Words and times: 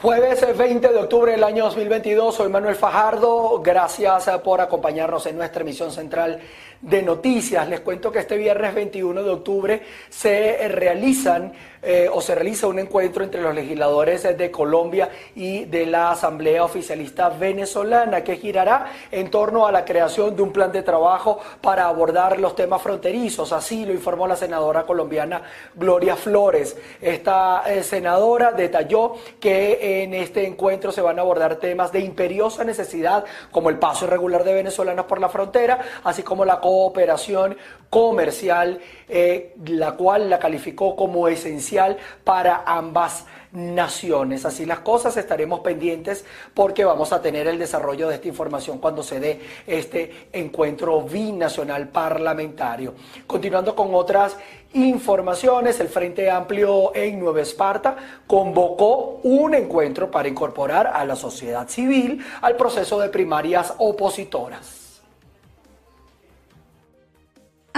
Jueves 0.00 0.56
20 0.56 0.86
de 0.90 0.96
octubre 0.96 1.32
del 1.32 1.42
año 1.42 1.64
2022, 1.64 2.32
soy 2.32 2.48
Manuel 2.48 2.76
Fajardo, 2.76 3.60
gracias 3.60 4.30
por 4.44 4.60
acompañarnos 4.60 5.26
en 5.26 5.36
nuestra 5.36 5.62
emisión 5.62 5.90
central 5.90 6.38
de 6.80 7.02
noticias. 7.02 7.68
Les 7.68 7.80
cuento 7.80 8.12
que 8.12 8.20
este 8.20 8.36
viernes 8.36 8.74
21 8.74 9.24
de 9.24 9.30
octubre 9.30 9.82
se 10.08 10.68
realizan 10.68 11.52
eh, 11.80 12.08
o 12.12 12.20
se 12.20 12.34
realiza 12.34 12.66
un 12.66 12.78
encuentro 12.78 13.22
entre 13.22 13.40
los 13.40 13.54
legisladores 13.54 14.36
de 14.36 14.50
Colombia 14.50 15.10
y 15.36 15.64
de 15.64 15.86
la 15.86 16.10
Asamblea 16.10 16.64
Oficialista 16.64 17.28
Venezolana 17.28 18.24
que 18.24 18.36
girará 18.36 18.86
en 19.12 19.30
torno 19.30 19.66
a 19.66 19.72
la 19.72 19.84
creación 19.84 20.34
de 20.34 20.42
un 20.42 20.52
plan 20.52 20.72
de 20.72 20.82
trabajo 20.82 21.38
para 21.60 21.86
abordar 21.86 22.40
los 22.40 22.56
temas 22.56 22.82
fronterizos. 22.82 23.52
Así 23.52 23.84
lo 23.84 23.92
informó 23.92 24.26
la 24.26 24.36
senadora 24.36 24.84
colombiana 24.84 25.42
Gloria 25.74 26.16
Flores. 26.16 26.76
Esta 27.00 27.62
eh, 27.66 27.82
senadora 27.82 28.52
detalló 28.52 29.14
que 29.38 29.87
en 29.88 30.14
este 30.14 30.46
encuentro 30.46 30.92
se 30.92 31.00
van 31.00 31.18
a 31.18 31.22
abordar 31.22 31.56
temas 31.56 31.92
de 31.92 32.00
imperiosa 32.00 32.64
necesidad 32.64 33.24
como 33.50 33.70
el 33.70 33.78
paso 33.78 34.04
irregular 34.04 34.44
de 34.44 34.54
venezolanos 34.54 35.06
por 35.06 35.20
la 35.20 35.28
frontera, 35.28 35.80
así 36.04 36.22
como 36.22 36.44
la 36.44 36.60
cooperación 36.60 37.56
comercial, 37.90 38.80
eh, 39.08 39.54
la 39.66 39.92
cual 39.92 40.28
la 40.28 40.38
calificó 40.38 40.94
como 40.94 41.28
esencial 41.28 41.96
para 42.24 42.62
ambas 42.66 43.24
naciones. 43.52 44.44
Así 44.44 44.66
las 44.66 44.80
cosas, 44.80 45.16
estaremos 45.16 45.60
pendientes 45.60 46.24
porque 46.54 46.84
vamos 46.84 47.12
a 47.12 47.22
tener 47.22 47.46
el 47.46 47.58
desarrollo 47.58 48.08
de 48.08 48.16
esta 48.16 48.28
información 48.28 48.78
cuando 48.78 49.02
se 49.02 49.20
dé 49.20 49.40
este 49.66 50.28
encuentro 50.32 51.02
binacional 51.02 51.88
parlamentario. 51.88 52.94
Continuando 53.26 53.74
con 53.74 53.94
otras 53.94 54.36
informaciones, 54.74 55.80
el 55.80 55.88
Frente 55.88 56.30
Amplio 56.30 56.94
en 56.94 57.18
Nueva 57.18 57.42
Esparta 57.42 57.96
convocó 58.26 59.20
un 59.22 59.54
encuentro 59.54 60.10
para 60.10 60.28
incorporar 60.28 60.86
a 60.86 61.04
la 61.04 61.16
sociedad 61.16 61.68
civil 61.68 62.24
al 62.40 62.56
proceso 62.56 63.00
de 63.00 63.08
primarias 63.08 63.74
opositoras. 63.78 64.78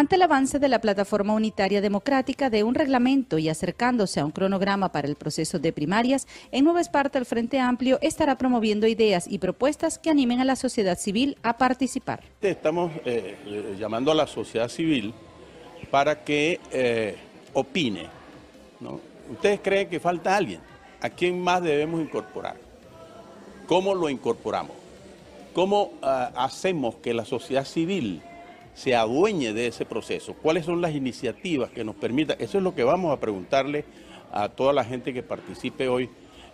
Ante 0.00 0.16
el 0.16 0.22
avance 0.22 0.58
de 0.58 0.68
la 0.68 0.80
Plataforma 0.80 1.34
Unitaria 1.34 1.82
Democrática 1.82 2.48
de 2.48 2.64
un 2.64 2.74
reglamento 2.74 3.36
y 3.36 3.50
acercándose 3.50 4.18
a 4.18 4.24
un 4.24 4.30
cronograma 4.30 4.92
para 4.92 5.06
el 5.06 5.14
proceso 5.14 5.58
de 5.58 5.74
primarias, 5.74 6.26
en 6.52 6.64
Nueva 6.64 6.80
Esparta 6.80 7.18
el 7.18 7.26
Frente 7.26 7.60
Amplio 7.60 7.98
estará 8.00 8.38
promoviendo 8.38 8.86
ideas 8.86 9.26
y 9.28 9.38
propuestas 9.38 9.98
que 9.98 10.08
animen 10.08 10.40
a 10.40 10.46
la 10.46 10.56
sociedad 10.56 10.96
civil 10.96 11.36
a 11.42 11.58
participar. 11.58 12.22
Estamos 12.40 12.92
eh, 13.04 13.36
eh, 13.44 13.76
llamando 13.78 14.10
a 14.10 14.14
la 14.14 14.26
sociedad 14.26 14.68
civil 14.68 15.12
para 15.90 16.24
que 16.24 16.60
eh, 16.72 17.16
opine. 17.52 18.06
¿Ustedes 19.30 19.60
creen 19.62 19.88
que 19.88 20.00
falta 20.00 20.36
alguien? 20.36 20.60
¿A 21.00 21.10
quién 21.10 21.40
más 21.40 21.62
debemos 21.62 22.00
incorporar? 22.00 22.56
¿Cómo 23.66 23.94
lo 23.94 24.08
incorporamos? 24.08 24.76
¿Cómo 25.52 25.92
ah, 26.02 26.30
hacemos 26.36 26.96
que 26.96 27.14
la 27.14 27.24
sociedad 27.24 27.64
civil 27.64 28.22
se 28.74 28.94
adueñe 28.94 29.52
de 29.52 29.66
ese 29.66 29.84
proceso. 29.84 30.34
¿Cuáles 30.34 30.64
son 30.64 30.80
las 30.80 30.94
iniciativas 30.94 31.70
que 31.70 31.84
nos 31.84 31.96
permitan? 31.96 32.36
Eso 32.40 32.58
es 32.58 32.64
lo 32.64 32.74
que 32.74 32.84
vamos 32.84 33.12
a 33.12 33.20
preguntarle 33.20 33.84
a 34.32 34.48
toda 34.48 34.72
la 34.72 34.84
gente 34.84 35.12
que 35.12 35.22
participe 35.22 35.88
hoy 35.88 36.08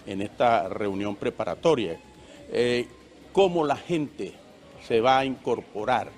en 0.06 0.22
esta 0.22 0.68
reunión 0.68 1.16
preparatoria. 1.16 2.00
Eh, 2.50 2.88
¿Cómo 3.32 3.64
la 3.64 3.76
gente 3.76 4.32
se 4.86 5.00
va 5.00 5.18
a 5.18 5.24
incorporar 5.24 6.08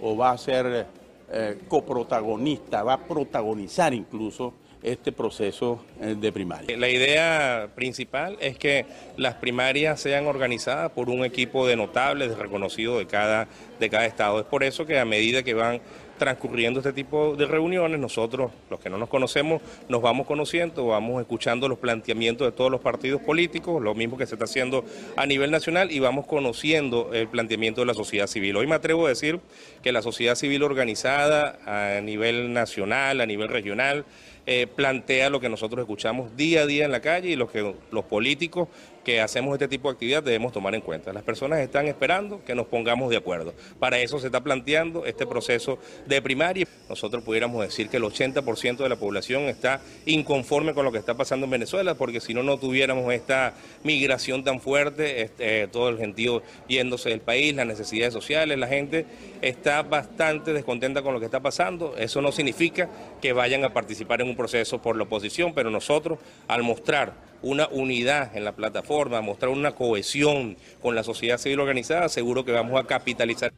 o 0.00 0.16
va 0.16 0.30
a 0.30 0.38
ser 0.38 0.86
eh, 1.32 1.58
coprotagonista, 1.68 2.82
va 2.82 2.94
a 2.94 3.04
protagonizar 3.06 3.94
incluso 3.94 4.54
este 4.82 5.12
proceso 5.12 5.84
eh, 6.00 6.16
de 6.18 6.32
primaria. 6.32 6.76
La 6.76 6.88
idea 6.88 7.68
principal 7.74 8.36
es 8.40 8.56
que 8.58 8.86
las 9.16 9.34
primarias 9.34 10.00
sean 10.00 10.26
organizadas 10.26 10.90
por 10.92 11.10
un 11.10 11.24
equipo 11.24 11.66
de 11.66 11.76
notables, 11.76 12.30
de 12.30 12.36
reconocidos 12.36 12.98
de 12.98 13.06
cada, 13.06 13.46
de 13.78 13.90
cada 13.90 14.06
estado. 14.06 14.40
Es 14.40 14.46
por 14.46 14.64
eso 14.64 14.86
que 14.86 14.98
a 14.98 15.04
medida 15.04 15.42
que 15.42 15.54
van 15.54 15.80
transcurriendo 16.20 16.80
este 16.80 16.92
tipo 16.92 17.34
de 17.34 17.46
reuniones, 17.46 17.98
nosotros, 17.98 18.52
los 18.68 18.78
que 18.78 18.90
no 18.90 18.98
nos 18.98 19.08
conocemos, 19.08 19.62
nos 19.88 20.02
vamos 20.02 20.26
conociendo, 20.26 20.86
vamos 20.86 21.18
escuchando 21.22 21.66
los 21.66 21.78
planteamientos 21.78 22.46
de 22.46 22.52
todos 22.52 22.70
los 22.70 22.82
partidos 22.82 23.22
políticos, 23.22 23.82
lo 23.82 23.94
mismo 23.94 24.18
que 24.18 24.26
se 24.26 24.34
está 24.34 24.44
haciendo 24.44 24.84
a 25.16 25.24
nivel 25.24 25.50
nacional, 25.50 25.90
y 25.90 25.98
vamos 25.98 26.26
conociendo 26.26 27.10
el 27.14 27.26
planteamiento 27.26 27.80
de 27.80 27.86
la 27.86 27.94
sociedad 27.94 28.26
civil. 28.26 28.54
Hoy 28.56 28.66
me 28.66 28.74
atrevo 28.74 29.06
a 29.06 29.08
decir 29.08 29.40
que 29.82 29.92
la 29.92 30.02
sociedad 30.02 30.34
civil 30.34 30.62
organizada 30.62 31.58
a 31.64 32.02
nivel 32.02 32.52
nacional, 32.52 33.22
a 33.22 33.26
nivel 33.26 33.48
regional, 33.48 34.04
eh, 34.52 34.66
plantea 34.66 35.30
lo 35.30 35.38
que 35.38 35.48
nosotros 35.48 35.80
escuchamos 35.80 36.36
día 36.36 36.62
a 36.62 36.66
día 36.66 36.84
en 36.84 36.90
la 36.90 37.00
calle 37.00 37.28
y 37.28 37.36
lo 37.36 37.48
que 37.48 37.72
los 37.92 38.04
políticos 38.06 38.66
que 39.04 39.20
hacemos 39.20 39.54
este 39.54 39.68
tipo 39.68 39.88
de 39.88 39.92
actividad 39.92 40.22
debemos 40.22 40.52
tomar 40.52 40.74
en 40.74 40.80
cuenta. 40.80 41.12
Las 41.12 41.22
personas 41.22 41.60
están 41.60 41.86
esperando 41.86 42.44
que 42.44 42.54
nos 42.54 42.66
pongamos 42.66 43.10
de 43.10 43.16
acuerdo. 43.16 43.54
Para 43.78 43.98
eso 43.98 44.18
se 44.18 44.26
está 44.26 44.42
planteando 44.42 45.06
este 45.06 45.26
proceso 45.26 45.78
de 46.06 46.20
primaria. 46.20 46.66
Nosotros 46.88 47.22
pudiéramos 47.22 47.62
decir 47.62 47.88
que 47.88 47.98
el 47.98 48.02
80% 48.02 48.78
de 48.78 48.88
la 48.88 48.96
población 48.96 49.44
está 49.44 49.80
inconforme 50.06 50.74
con 50.74 50.84
lo 50.84 50.92
que 50.92 50.98
está 50.98 51.14
pasando 51.14 51.44
en 51.44 51.50
Venezuela, 51.50 51.94
porque 51.94 52.20
si 52.20 52.34
no, 52.34 52.42
no 52.42 52.58
tuviéramos 52.58 53.12
esta 53.12 53.54
migración 53.84 54.42
tan 54.42 54.60
fuerte, 54.60 55.22
este, 55.22 55.68
todo 55.68 55.88
el 55.88 55.98
gentío 55.98 56.42
yéndose 56.68 57.10
del 57.10 57.20
país, 57.20 57.54
las 57.54 57.66
necesidades 57.66 58.12
sociales, 58.12 58.58
la 58.58 58.66
gente 58.66 59.06
está 59.40 59.82
bastante 59.82 60.52
descontenta 60.52 61.02
con 61.02 61.14
lo 61.14 61.20
que 61.20 61.26
está 61.26 61.40
pasando. 61.40 61.96
Eso 61.96 62.20
no 62.20 62.32
significa 62.32 62.88
que 63.22 63.32
vayan 63.32 63.64
a 63.64 63.72
participar 63.72 64.20
en 64.20 64.28
un 64.28 64.36
proceso 64.40 64.80
por 64.80 64.96
la 64.96 65.04
oposición, 65.04 65.52
pero 65.54 65.70
nosotros, 65.70 66.18
al 66.48 66.62
mostrar 66.62 67.14
una 67.42 67.68
unidad 67.68 68.36
en 68.36 68.44
la 68.44 68.52
plataforma, 68.52 69.20
mostrar 69.20 69.50
una 69.50 69.72
cohesión 69.72 70.56
con 70.82 70.94
la 70.94 71.02
sociedad 71.02 71.38
civil 71.38 71.60
organizada, 71.60 72.08
seguro 72.08 72.44
que 72.44 72.52
vamos 72.52 72.80
a 72.80 72.86
capitalizar. 72.86 73.52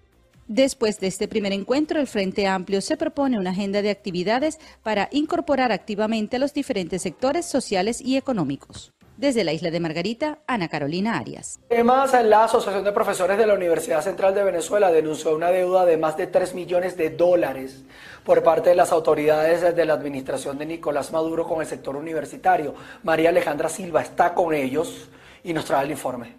Después 0.48 0.98
de 0.98 1.06
este 1.06 1.28
primer 1.28 1.52
encuentro, 1.52 2.00
el 2.00 2.06
Frente 2.06 2.46
Amplio 2.46 2.80
se 2.80 2.96
propone 2.96 3.38
una 3.38 3.50
agenda 3.50 3.80
de 3.80 3.90
actividades 3.90 4.58
para 4.82 5.08
incorporar 5.12 5.70
activamente 5.72 6.36
a 6.36 6.40
los 6.40 6.52
diferentes 6.52 7.02
sectores 7.02 7.46
sociales 7.46 8.00
y 8.00 8.16
económicos. 8.16 8.92
Desde 9.16 9.44
la 9.44 9.52
isla 9.52 9.70
de 9.70 9.78
Margarita, 9.78 10.38
Ana 10.46 10.68
Carolina 10.68 11.18
Arias. 11.18 11.60
Además, 11.70 12.12
la 12.24 12.44
Asociación 12.44 12.82
de 12.82 12.92
Profesores 12.92 13.36
de 13.36 13.46
la 13.46 13.54
Universidad 13.54 14.02
Central 14.02 14.34
de 14.34 14.42
Venezuela 14.42 14.90
denunció 14.90 15.36
una 15.36 15.50
deuda 15.50 15.84
de 15.84 15.96
más 15.96 16.16
de 16.16 16.26
3 16.26 16.54
millones 16.54 16.96
de 16.96 17.10
dólares 17.10 17.84
por 18.24 18.42
parte 18.42 18.70
de 18.70 18.76
las 18.76 18.90
autoridades 18.90 19.76
de 19.76 19.84
la 19.84 19.92
administración 19.92 20.58
de 20.58 20.66
Nicolás 20.66 21.12
Maduro 21.12 21.46
con 21.46 21.60
el 21.60 21.66
sector 21.66 21.94
universitario. 21.94 22.74
María 23.02 23.28
Alejandra 23.28 23.68
Silva 23.68 24.00
está 24.00 24.34
con 24.34 24.54
ellos 24.54 25.08
y 25.44 25.52
nos 25.52 25.66
trae 25.66 25.84
el 25.84 25.90
informe. 25.90 26.34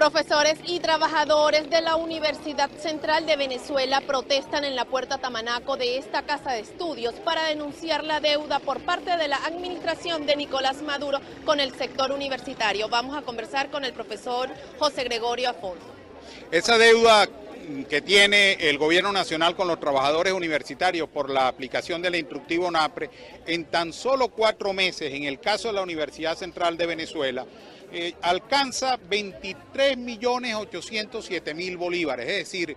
Profesores 0.00 0.58
y 0.64 0.80
trabajadores 0.80 1.68
de 1.68 1.82
la 1.82 1.96
Universidad 1.96 2.70
Central 2.78 3.26
de 3.26 3.36
Venezuela 3.36 4.00
protestan 4.00 4.64
en 4.64 4.74
la 4.74 4.86
puerta 4.86 5.18
Tamanaco 5.18 5.76
de 5.76 5.98
esta 5.98 6.22
casa 6.22 6.52
de 6.52 6.60
estudios 6.60 7.12
para 7.16 7.48
denunciar 7.48 8.02
la 8.04 8.18
deuda 8.18 8.60
por 8.60 8.80
parte 8.80 9.18
de 9.18 9.28
la 9.28 9.36
administración 9.36 10.24
de 10.24 10.36
Nicolás 10.36 10.80
Maduro 10.80 11.20
con 11.44 11.60
el 11.60 11.74
sector 11.74 12.12
universitario. 12.12 12.88
Vamos 12.88 13.14
a 13.14 13.20
conversar 13.20 13.70
con 13.70 13.84
el 13.84 13.92
profesor 13.92 14.48
José 14.78 15.04
Gregorio 15.04 15.50
Afonso. 15.50 15.84
Esa 16.50 16.78
deuda 16.78 17.28
que 17.90 18.00
tiene 18.00 18.54
el 18.54 18.78
gobierno 18.78 19.12
nacional 19.12 19.54
con 19.54 19.68
los 19.68 19.78
trabajadores 19.78 20.32
universitarios 20.32 21.10
por 21.10 21.28
la 21.28 21.46
aplicación 21.46 22.00
del 22.00 22.14
instructivo 22.14 22.70
NAPRE, 22.70 23.10
en 23.46 23.66
tan 23.66 23.92
solo 23.92 24.28
cuatro 24.28 24.72
meses, 24.72 25.12
en 25.12 25.24
el 25.24 25.40
caso 25.40 25.68
de 25.68 25.74
la 25.74 25.82
Universidad 25.82 26.38
Central 26.38 26.78
de 26.78 26.86
Venezuela, 26.86 27.44
eh, 27.92 28.14
alcanza 28.22 28.96
23 28.96 29.96
millones 29.96 30.54
807 30.54 31.54
mil 31.54 31.76
bolívares, 31.76 32.28
es 32.28 32.36
decir, 32.36 32.76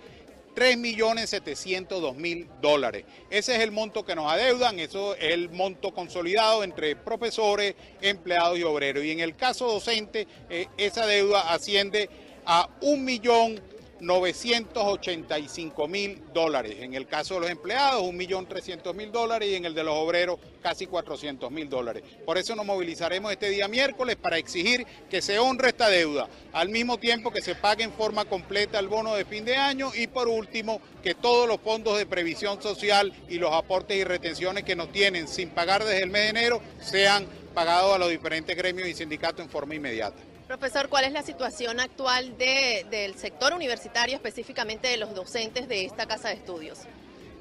3 0.54 0.78
millones 0.78 1.30
702 1.32 2.16
mil 2.16 2.48
dólares. 2.62 3.06
Ese 3.30 3.56
es 3.56 3.62
el 3.62 3.72
monto 3.72 4.06
que 4.06 4.16
nos 4.16 4.32
adeudan, 4.32 4.80
eso 4.80 5.16
es 5.16 5.34
el 5.34 5.50
monto 5.50 5.94
consolidado 5.94 6.64
entre 6.64 6.96
profesores, 6.96 7.76
empleados 8.02 8.58
y 8.60 8.64
obreros. 8.64 9.04
Y 9.04 9.12
en 9.12 9.20
el 9.20 9.36
caso 9.36 9.68
docente, 9.68 10.28
eh, 10.50 10.68
esa 10.78 11.06
deuda 11.06 11.54
asciende 11.54 12.10
a 12.46 12.70
un 12.82 13.04
millón 13.04 13.60
985 14.04 15.88
mil 15.88 16.22
dólares. 16.34 16.78
En 16.80 16.94
el 16.94 17.08
caso 17.08 17.36
de 17.36 17.40
los 17.42 17.50
empleados, 17.50 18.04
1.300.000 18.04 19.12
dólares 19.12 19.50
y 19.50 19.56
en 19.56 19.66
el 19.66 19.74
de 19.74 19.84
los 19.84 19.96
obreros, 19.96 20.40
casi 20.62 20.88
400 20.88 21.52
mil 21.52 21.70
dólares. 21.70 22.04
Por 22.26 22.38
eso 22.38 22.56
nos 22.56 22.66
movilizaremos 22.66 23.32
este 23.32 23.50
día 23.50 23.68
miércoles 23.68 24.16
para 24.16 24.38
exigir 24.38 24.86
que 25.10 25.22
se 25.22 25.40
honre 25.40 25.70
esta 25.70 25.90
deuda, 25.90 26.28
al 26.52 26.70
mismo 26.70 26.98
tiempo 26.98 27.32
que 27.32 27.42
se 27.42 27.56
pague 27.56 27.84
en 27.84 27.94
forma 27.94 28.26
completa 28.26 28.80
el 28.80 28.88
bono 28.88 29.16
de 29.16 29.26
fin 29.26 29.46
de 29.46 29.56
año 29.56 29.92
y 29.96 30.08
por 30.08 30.28
último, 30.28 30.82
que 31.02 31.16
todos 31.16 31.48
los 31.48 31.60
fondos 31.60 31.98
de 31.98 32.06
previsión 32.06 32.62
social 32.62 33.14
y 33.30 33.38
los 33.38 33.52
aportes 33.54 33.98
y 33.98 34.04
retenciones 34.04 34.64
que 34.64 34.76
nos 34.76 34.92
tienen 34.92 35.28
sin 35.28 35.50
pagar 35.50 35.84
desde 35.84 36.04
el 36.04 36.10
mes 36.10 36.24
de 36.24 36.30
enero 36.30 36.62
sean 36.82 37.26
pagados 37.54 37.96
a 37.96 37.98
los 37.98 38.10
diferentes 38.10 38.56
gremios 38.56 38.88
y 38.88 38.94
sindicatos 38.94 39.46
en 39.46 39.50
forma 39.50 39.76
inmediata. 39.76 40.33
Profesor, 40.48 40.90
¿cuál 40.90 41.06
es 41.06 41.14
la 41.14 41.24
situación 41.24 41.80
actual 41.80 42.38
del 42.38 43.16
sector 43.16 43.54
universitario, 43.54 44.16
específicamente 44.16 44.90
de 44.90 44.98
los 44.98 45.16
docentes 45.16 45.68
de 45.68 45.86
esta 45.86 46.06
casa 46.06 46.30
de 46.30 46.36
estudios? 46.36 46.80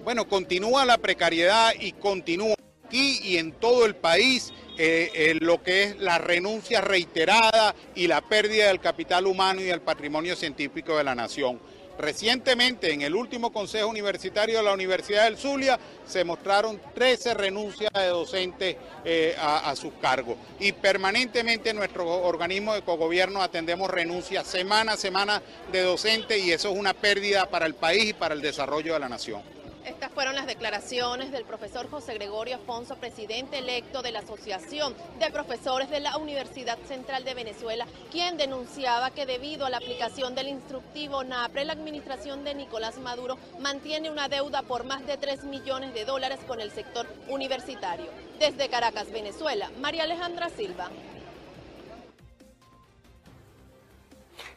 Bueno, 0.04 0.28
continúa 0.28 0.84
la 0.84 0.98
precariedad 0.98 1.72
y 1.78 1.92
continúa 1.92 2.54
aquí 2.86 3.20
y 3.22 3.38
en 3.38 3.52
todo 3.52 3.86
el 3.86 3.94
país 3.94 4.52
eh, 4.78 5.10
eh, 5.14 5.34
lo 5.40 5.62
que 5.62 5.84
es 5.84 5.98
la 5.98 6.18
renuncia 6.18 6.80
reiterada 6.80 7.74
y 7.94 8.06
la 8.06 8.20
pérdida 8.20 8.68
del 8.68 8.80
capital 8.80 9.26
humano 9.26 9.60
y 9.60 9.64
del 9.64 9.80
patrimonio 9.80 10.36
científico 10.36 10.96
de 10.96 11.04
la 11.04 11.14
nación. 11.14 11.60
Recientemente, 12.02 12.92
en 12.92 13.02
el 13.02 13.14
último 13.14 13.52
Consejo 13.52 13.86
Universitario 13.86 14.56
de 14.56 14.64
la 14.64 14.72
Universidad 14.72 15.22
del 15.22 15.36
Zulia, 15.36 15.78
se 16.04 16.24
mostraron 16.24 16.80
13 16.96 17.34
renuncias 17.34 17.92
de 17.94 18.06
docentes 18.08 18.76
eh, 19.04 19.36
a, 19.38 19.72
sus 19.76 19.92
cargos. 20.00 20.36
Y 20.58 20.72
permanentemente 20.72 21.70
en 21.70 21.76
nuestro 21.76 22.08
organismo 22.24 22.74
de 22.74 22.82
cogobierno 22.82 23.40
atendemos 23.40 23.88
renuncias 23.88 24.48
semana 24.48 24.94
a 24.94 24.96
semana 24.96 25.40
de 25.70 25.82
docentes 25.82 26.44
y 26.44 26.50
eso 26.50 26.72
es 26.72 26.76
una 26.76 26.92
pérdida 26.92 27.48
para 27.48 27.66
el 27.66 27.76
país 27.76 28.06
y 28.06 28.12
para 28.14 28.34
el 28.34 28.42
desarrollo 28.42 28.94
de 28.94 28.98
la 28.98 29.08
nación. 29.08 29.40
Estas 29.84 30.12
fueron 30.12 30.36
las 30.36 30.46
declaraciones 30.46 31.32
del 31.32 31.44
profesor 31.44 31.90
José 31.90 32.14
Gregorio 32.14 32.54
Afonso, 32.54 32.94
presidente 32.96 33.58
electo 33.58 34.00
de 34.00 34.12
la 34.12 34.20
Asociación 34.20 34.94
de 35.18 35.28
Profesores 35.32 35.90
de 35.90 35.98
la 35.98 36.16
Universidad 36.18 36.78
Central 36.86 37.24
de 37.24 37.34
Venezuela, 37.34 37.84
quien 38.12 38.36
denunciaba 38.36 39.10
que 39.10 39.26
debido 39.26 39.66
a 39.66 39.70
la 39.70 39.78
aplicación 39.78 40.36
del 40.36 40.46
instructivo 40.46 41.24
NAPRE, 41.24 41.64
la 41.64 41.72
administración 41.72 42.44
de 42.44 42.54
Nicolás 42.54 42.98
Maduro 42.98 43.38
mantiene 43.58 44.08
una 44.08 44.28
deuda 44.28 44.62
por 44.62 44.84
más 44.84 45.04
de 45.04 45.16
3 45.16 45.44
millones 45.44 45.92
de 45.94 46.04
dólares 46.04 46.38
con 46.46 46.60
el 46.60 46.70
sector 46.70 47.08
universitario. 47.28 48.06
Desde 48.38 48.68
Caracas, 48.68 49.10
Venezuela, 49.10 49.68
María 49.80 50.04
Alejandra 50.04 50.48
Silva. 50.48 50.90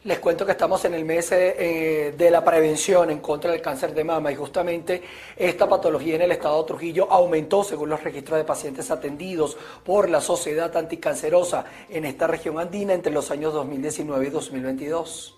Les 0.06 0.20
cuento 0.20 0.46
que 0.46 0.52
estamos 0.52 0.84
en 0.84 0.94
el 0.94 1.04
mes 1.04 1.32
eh, 1.32 2.14
de 2.16 2.30
la 2.30 2.44
prevención 2.44 3.10
en 3.10 3.18
contra 3.18 3.50
del 3.50 3.60
cáncer 3.60 3.92
de 3.92 4.04
mama 4.04 4.30
y 4.30 4.36
justamente 4.36 5.02
esta 5.36 5.68
patología 5.68 6.14
en 6.14 6.22
el 6.22 6.30
estado 6.30 6.62
de 6.62 6.68
Trujillo 6.68 7.08
aumentó 7.10 7.64
según 7.64 7.88
los 7.88 8.04
registros 8.04 8.38
de 8.38 8.44
pacientes 8.44 8.88
atendidos 8.92 9.56
por 9.84 10.08
la 10.08 10.20
Sociedad 10.20 10.76
Anticancerosa 10.76 11.64
en 11.90 12.04
esta 12.04 12.28
región 12.28 12.60
andina 12.60 12.94
entre 12.94 13.12
los 13.12 13.32
años 13.32 13.52
2019 13.52 14.28
y 14.28 14.30
2022. 14.30 15.35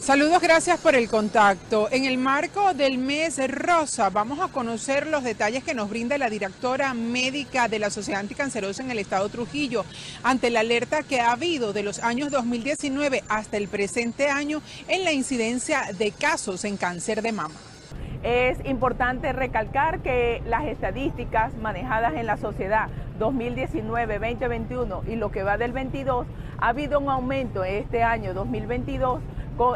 Saludos, 0.00 0.40
gracias 0.40 0.80
por 0.80 0.94
el 0.94 1.10
contacto. 1.10 1.88
En 1.92 2.06
el 2.06 2.16
marco 2.16 2.72
del 2.72 2.96
mes 2.96 3.38
rosa 3.50 4.08
vamos 4.08 4.40
a 4.40 4.48
conocer 4.48 5.06
los 5.06 5.22
detalles 5.22 5.62
que 5.62 5.74
nos 5.74 5.90
brinda 5.90 6.16
la 6.16 6.30
directora 6.30 6.94
médica 6.94 7.68
de 7.68 7.78
la 7.78 7.90
Sociedad 7.90 8.20
Anticancerosa 8.20 8.82
en 8.82 8.90
el 8.90 8.98
estado 8.98 9.28
Trujillo 9.28 9.84
ante 10.22 10.48
la 10.48 10.60
alerta 10.60 11.02
que 11.02 11.20
ha 11.20 11.32
habido 11.32 11.74
de 11.74 11.82
los 11.82 11.98
años 12.02 12.30
2019 12.30 13.22
hasta 13.28 13.58
el 13.58 13.68
presente 13.68 14.30
año 14.30 14.62
en 14.88 15.04
la 15.04 15.12
incidencia 15.12 15.82
de 15.96 16.12
casos 16.12 16.64
en 16.64 16.78
cáncer 16.78 17.20
de 17.20 17.32
mama. 17.32 17.54
Es 18.22 18.58
importante 18.64 19.32
recalcar 19.34 20.00
que 20.00 20.42
las 20.46 20.64
estadísticas 20.64 21.54
manejadas 21.56 22.14
en 22.14 22.24
la 22.26 22.38
sociedad 22.38 22.88
2019-2021 23.18 25.08
y 25.08 25.16
lo 25.16 25.30
que 25.30 25.42
va 25.42 25.58
del 25.58 25.72
22 25.72 26.26
ha 26.58 26.68
habido 26.68 27.00
un 27.00 27.10
aumento 27.10 27.64
este 27.64 28.02
año 28.02 28.32
2022 28.32 29.20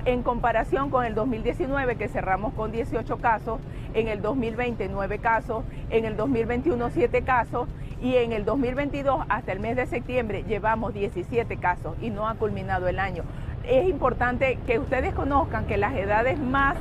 en 0.06 0.22
comparación 0.22 0.88
con 0.88 1.04
el 1.04 1.14
2019 1.14 1.96
que 1.96 2.08
cerramos 2.08 2.54
con 2.54 2.72
18 2.72 3.18
casos, 3.18 3.60
en 3.92 4.08
el 4.08 4.22
2020 4.22 4.88
9 4.88 5.18
casos, 5.18 5.62
en 5.90 6.06
el 6.06 6.16
2021 6.16 6.88
7 6.88 7.22
casos 7.22 7.68
y 8.00 8.16
en 8.16 8.32
el 8.32 8.46
2022 8.46 9.26
hasta 9.28 9.52
el 9.52 9.60
mes 9.60 9.76
de 9.76 9.86
septiembre 9.86 10.42
llevamos 10.48 10.94
17 10.94 11.58
casos 11.58 11.96
y 12.00 12.08
no 12.08 12.26
ha 12.26 12.34
culminado 12.36 12.88
el 12.88 12.98
año. 12.98 13.24
Es 13.68 13.86
importante 13.86 14.58
que 14.66 14.78
ustedes 14.78 15.14
conozcan 15.14 15.66
que 15.66 15.76
las 15.76 15.94
edades 15.94 16.38
más 16.38 16.76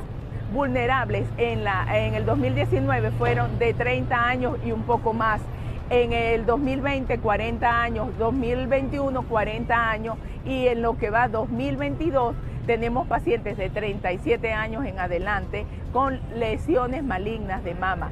vulnerables 0.54 1.26
en, 1.36 1.62
la, 1.62 1.86
en 1.98 2.14
el 2.14 2.24
2019 2.24 3.10
fueron 3.12 3.58
de 3.58 3.74
30 3.74 4.26
años 4.26 4.56
y 4.64 4.72
un 4.72 4.82
poco 4.82 5.12
más. 5.12 5.42
En 5.90 6.14
el 6.14 6.46
2020 6.46 7.18
40 7.18 7.82
años, 7.82 8.08
2021 8.18 9.22
40 9.22 9.90
años 9.90 10.16
y 10.46 10.66
en 10.68 10.80
lo 10.80 10.96
que 10.96 11.10
va 11.10 11.28
2022 11.28 12.34
tenemos 12.66 13.06
pacientes 13.06 13.58
de 13.58 13.68
37 13.68 14.52
años 14.52 14.86
en 14.86 14.98
adelante 14.98 15.66
con 15.92 16.20
lesiones 16.34 17.04
malignas 17.04 17.62
de 17.64 17.74
mama. 17.74 18.10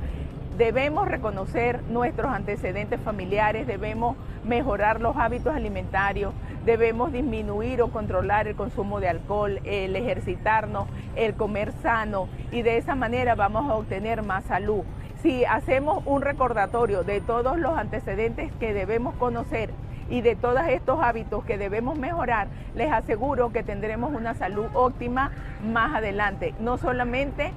Debemos 0.59 1.09
reconocer 1.09 1.83
nuestros 1.85 2.31
antecedentes 2.31 3.01
familiares, 3.01 3.67
debemos 3.67 4.17
mejorar 4.45 5.01
los 5.01 5.17
hábitos 5.17 5.55
alimentarios, 5.55 6.35
debemos 6.67 7.11
disminuir 7.11 7.81
o 7.81 7.89
controlar 7.89 8.49
el 8.49 8.55
consumo 8.55 9.01
de 9.01 9.09
alcohol, 9.09 9.61
el 9.65 9.97
ejercitarnos, 9.97 10.89
el 11.17 11.35
comer 11.35 11.73
sano 11.83 12.29
y 12.51 12.61
de 12.61 12.77
esa 12.77 12.95
manera 12.95 13.35
vamos 13.35 13.71
a 13.71 13.75
obtener 13.75 14.23
más 14.23 14.45
salud. 14.45 14.83
Si 15.23 15.45
hacemos 15.45 16.03
un 16.05 16.21
recordatorio 16.21 17.05
de 17.05 17.21
todos 17.21 17.57
los 17.57 17.79
antecedentes 17.79 18.51
que 18.59 18.75
debemos 18.75 19.15
conocer 19.15 19.71
y 20.11 20.21
de 20.21 20.35
todos 20.35 20.67
estos 20.67 21.01
hábitos 21.01 21.45
que 21.45 21.59
debemos 21.59 21.97
mejorar, 21.97 22.49
les 22.75 22.91
aseguro 22.93 23.53
que 23.53 23.63
tendremos 23.63 24.13
una 24.13 24.35
salud 24.35 24.67
óptima 24.75 25.31
más 25.65 25.95
adelante. 25.95 26.57
No 26.59 26.77
solamente 26.77 27.53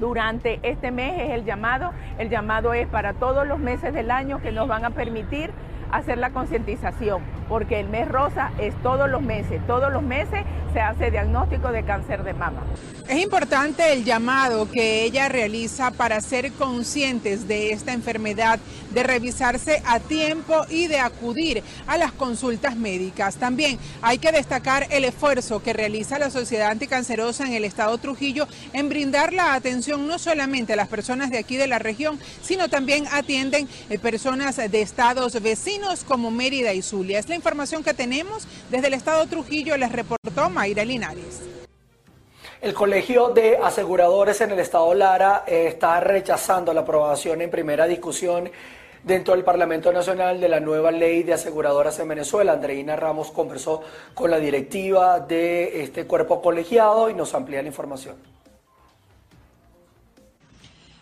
durante 0.00 0.58
este 0.64 0.90
mes 0.90 1.20
es 1.20 1.30
el 1.30 1.44
llamado, 1.44 1.92
el 2.18 2.30
llamado 2.30 2.74
es 2.74 2.88
para 2.88 3.12
todos 3.12 3.46
los 3.46 3.60
meses 3.60 3.94
del 3.94 4.10
año 4.10 4.42
que 4.42 4.50
nos 4.50 4.66
van 4.66 4.84
a 4.84 4.90
permitir 4.90 5.52
hacer 5.92 6.18
la 6.18 6.30
concientización, 6.30 7.22
porque 7.48 7.78
el 7.78 7.88
mes 7.90 8.08
rosa 8.08 8.50
es 8.58 8.74
todos 8.82 9.08
los 9.08 9.22
meses, 9.22 9.64
todos 9.68 9.92
los 9.92 10.02
meses 10.02 10.42
se 10.72 10.80
hace 10.80 11.10
diagnóstico 11.10 11.70
de 11.70 11.84
cáncer 11.84 12.24
de 12.24 12.32
mama. 12.32 12.62
Es 13.08 13.20
importante 13.20 13.92
el 13.92 14.04
llamado 14.04 14.70
que 14.70 15.04
ella 15.04 15.28
realiza 15.28 15.90
para 15.90 16.20
ser 16.20 16.52
conscientes 16.52 17.46
de 17.46 17.72
esta 17.72 17.92
enfermedad, 17.92 18.58
de 18.92 19.02
revisarse 19.02 19.82
a 19.86 20.00
tiempo 20.00 20.64
y 20.70 20.86
de 20.86 20.98
acudir 20.98 21.62
a 21.86 21.96
las 21.96 22.12
consultas 22.12 22.76
médicas. 22.76 23.36
También 23.36 23.78
hay 24.00 24.18
que 24.18 24.32
destacar 24.32 24.86
el 24.90 25.04
esfuerzo 25.04 25.62
que 25.62 25.72
realiza 25.72 26.18
la 26.18 26.30
Sociedad 26.30 26.70
Anticancerosa 26.70 27.46
en 27.46 27.54
el 27.54 27.64
Estado 27.64 27.98
Trujillo 27.98 28.46
en 28.72 28.88
brindar 28.88 29.32
la 29.32 29.54
atención 29.54 30.06
no 30.06 30.18
solamente 30.18 30.72
a 30.72 30.76
las 30.76 30.88
personas 30.88 31.30
de 31.30 31.38
aquí 31.38 31.56
de 31.56 31.66
la 31.66 31.78
región, 31.78 32.18
sino 32.42 32.68
también 32.68 33.04
atienden 33.12 33.68
eh, 33.90 33.98
personas 33.98 34.56
de 34.56 34.82
estados 34.82 35.40
vecinos 35.42 36.04
como 36.04 36.30
Mérida 36.30 36.72
y 36.72 36.82
Zulia. 36.82 37.18
Es 37.18 37.28
la 37.28 37.34
información 37.34 37.82
que 37.82 37.94
tenemos 37.94 38.46
desde 38.70 38.86
el 38.86 38.94
Estado 38.94 39.26
Trujillo, 39.26 39.76
les 39.76 39.92
reportó 40.32 40.50
Mayra 40.50 40.84
Linares. 40.84 41.42
El 42.60 42.74
Colegio 42.74 43.28
de 43.28 43.58
Aseguradores 43.58 44.40
en 44.40 44.52
el 44.52 44.60
Estado 44.60 44.94
Lara 44.94 45.44
eh, 45.46 45.66
está 45.68 46.00
rechazando 46.00 46.72
la 46.72 46.82
aprobación 46.82 47.40
en 47.42 47.50
primera 47.50 47.86
discusión 47.86 48.50
dentro 49.02 49.34
del 49.34 49.42
Parlamento 49.42 49.92
Nacional 49.92 50.40
de 50.40 50.48
la 50.48 50.60
nueva 50.60 50.92
ley 50.92 51.24
de 51.24 51.32
aseguradoras 51.32 51.98
en 51.98 52.08
Venezuela. 52.08 52.52
Andreina 52.52 52.94
Ramos 52.94 53.32
conversó 53.32 53.82
con 54.14 54.30
la 54.30 54.38
directiva 54.38 55.18
de 55.20 55.82
este 55.82 56.06
cuerpo 56.06 56.40
colegiado 56.40 57.10
y 57.10 57.14
nos 57.14 57.34
amplía 57.34 57.62
la 57.62 57.68
información. 57.68 58.16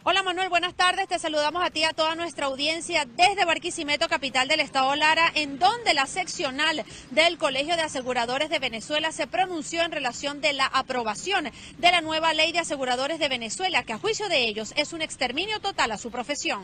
Hola 0.03 0.23
Manuel, 0.23 0.49
buenas 0.49 0.73
tardes. 0.73 1.09
Te 1.09 1.19
saludamos 1.19 1.63
a 1.63 1.69
ti 1.69 1.85
a 1.85 1.93
toda 1.93 2.15
nuestra 2.15 2.47
audiencia 2.47 3.07
desde 3.19 3.45
Barquisimeto, 3.45 4.09
capital 4.09 4.49
del 4.49 4.61
estado 4.61 4.97
Lara, 4.97 5.31
en 5.35 5.59
donde 5.59 5.93
la 5.93 6.07
seccional 6.07 6.87
del 7.11 7.37
Colegio 7.37 7.77
de 7.77 7.83
Aseguradores 7.83 8.49
de 8.49 8.59
Venezuela 8.59 9.13
se 9.13 9.27
pronunció 9.27 9.83
en 9.83 9.93
relación 9.93 10.41
de 10.41 10.55
la 10.55 10.65
aprobación 10.65 11.51
de 11.77 11.91
la 11.91 12.01
nueva 12.01 12.33
ley 12.33 12.51
de 12.51 12.61
aseguradores 12.61 13.19
de 13.19 13.29
Venezuela, 13.29 13.83
que 13.83 13.93
a 13.93 13.99
juicio 13.99 14.31
de 14.31 14.49
ellos 14.49 14.73
es 14.75 14.95
un 14.95 15.03
exterminio 15.03 15.61
total 15.61 15.93
a 15.93 15.99
su 15.99 16.11
profesión. 16.11 16.63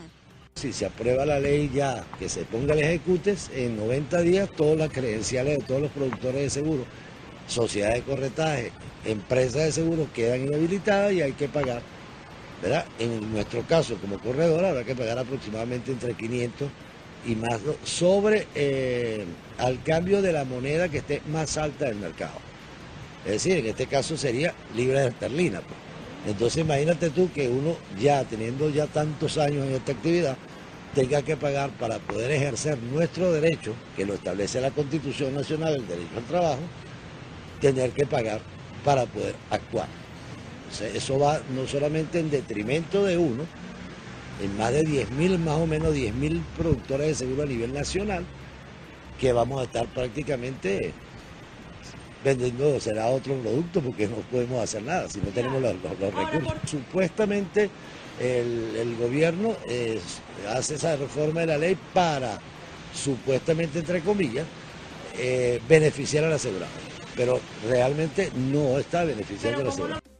Si 0.55 0.73
se 0.73 0.87
aprueba 0.87 1.23
la 1.23 1.39
ley 1.39 1.69
ya, 1.71 2.07
que 2.17 2.29
se 2.29 2.43
ponga 2.43 2.73
el 2.73 2.79
ejecutes, 2.79 3.51
en 3.53 3.77
90 3.77 4.19
días 4.21 4.49
todas 4.57 4.79
las 4.79 4.89
credenciales 4.89 5.59
de 5.59 5.63
todos 5.63 5.81
los 5.83 5.91
productores 5.91 6.41
de 6.41 6.49
seguro, 6.49 6.85
sociedades 7.47 8.03
de 8.03 8.11
corretaje, 8.11 8.71
empresas 9.05 9.63
de 9.63 9.71
seguro 9.73 10.09
quedan 10.11 10.47
inhabilitadas 10.47 11.13
y 11.13 11.21
hay 11.21 11.33
que 11.33 11.47
pagar 11.47 11.83
En 12.99 13.31
nuestro 13.31 13.61
caso, 13.63 13.97
como 13.97 14.17
corredor, 14.19 14.65
habrá 14.65 14.83
que 14.83 14.95
pagar 14.95 15.19
aproximadamente 15.19 15.91
entre 15.91 16.15
500 16.15 16.67
y 17.27 17.35
más 17.35 17.59
sobre 17.83 18.47
eh, 18.55 19.25
al 19.59 19.83
cambio 19.83 20.21
de 20.21 20.33
la 20.33 20.43
moneda 20.43 20.89
que 20.89 20.99
esté 20.99 21.21
más 21.31 21.57
alta 21.57 21.85
del 21.85 21.95
mercado. 21.97 22.39
Es 23.25 23.33
decir, 23.33 23.57
en 23.57 23.67
este 23.67 23.85
caso 23.85 24.17
sería 24.17 24.55
libre 24.75 25.01
de 25.01 25.07
esterlina. 25.09 25.61
Pues. 25.61 26.33
Entonces 26.33 26.63
imagínate 26.63 27.11
tú 27.11 27.29
que 27.31 27.47
uno 27.47 27.75
ya 27.99 28.23
teniendo 28.23 28.69
ya 28.69 28.87
tantos 28.87 29.37
años 29.37 29.65
en 29.67 29.73
esta 29.73 29.91
actividad, 29.91 30.37
tenga 30.95 31.21
que 31.21 31.37
pagar 31.37 31.69
para 31.71 31.99
poder 31.99 32.31
ejercer 32.31 32.79
nuestro 32.91 33.31
derecho, 33.31 33.73
que 33.95 34.05
lo 34.05 34.15
establece 34.15 34.59
la 34.61 34.71
Constitución 34.71 35.35
Nacional, 35.35 35.75
el 35.75 35.87
derecho 35.87 36.17
al 36.17 36.23
trabajo, 36.23 36.61
tener 37.61 37.91
que 37.91 38.07
pagar 38.07 38.41
para 38.83 39.05
poder 39.05 39.35
actuar 39.51 40.06
eso 40.93 41.19
va 41.19 41.41
no 41.55 41.67
solamente 41.67 42.19
en 42.19 42.29
detrimento 42.29 43.05
de 43.05 43.17
uno, 43.17 43.43
en 44.41 44.57
más 44.57 44.71
de 44.71 44.83
10.000, 44.83 45.37
más 45.39 45.55
o 45.55 45.67
menos 45.67 45.95
10.000 45.95 46.41
productores 46.57 47.07
de 47.07 47.15
seguro 47.15 47.43
a 47.43 47.45
nivel 47.45 47.73
nacional, 47.73 48.25
que 49.19 49.33
vamos 49.33 49.61
a 49.61 49.63
estar 49.63 49.87
prácticamente 49.87 50.93
vendiendo 52.23 52.79
será 52.79 53.07
otro 53.07 53.35
producto 53.35 53.81
porque 53.81 54.07
no 54.07 54.17
podemos 54.31 54.61
hacer 54.61 54.83
nada 54.83 55.07
si 55.09 55.19
no 55.19 55.27
tenemos 55.29 55.61
los, 55.61 55.75
recursos. 55.99 56.53
Supuestamente 56.65 57.69
el, 58.19 58.95
gobierno 58.99 59.55
hace 60.49 60.75
esa 60.75 60.95
reforma 60.95 61.41
de 61.41 61.47
la 61.47 61.57
ley 61.57 61.77
para, 61.93 62.39
supuestamente 62.93 63.79
entre 63.79 64.01
comillas, 64.01 64.45
eh, 65.17 65.61
beneficiar 65.67 66.25
al 66.25 66.33
asegurado. 66.33 66.71
Pero 67.15 67.39
realmente 67.67 68.31
no 68.35 68.77
está 68.77 69.03
beneficiando 69.03 69.61
al 69.61 69.67
asegurado. 69.67 70.16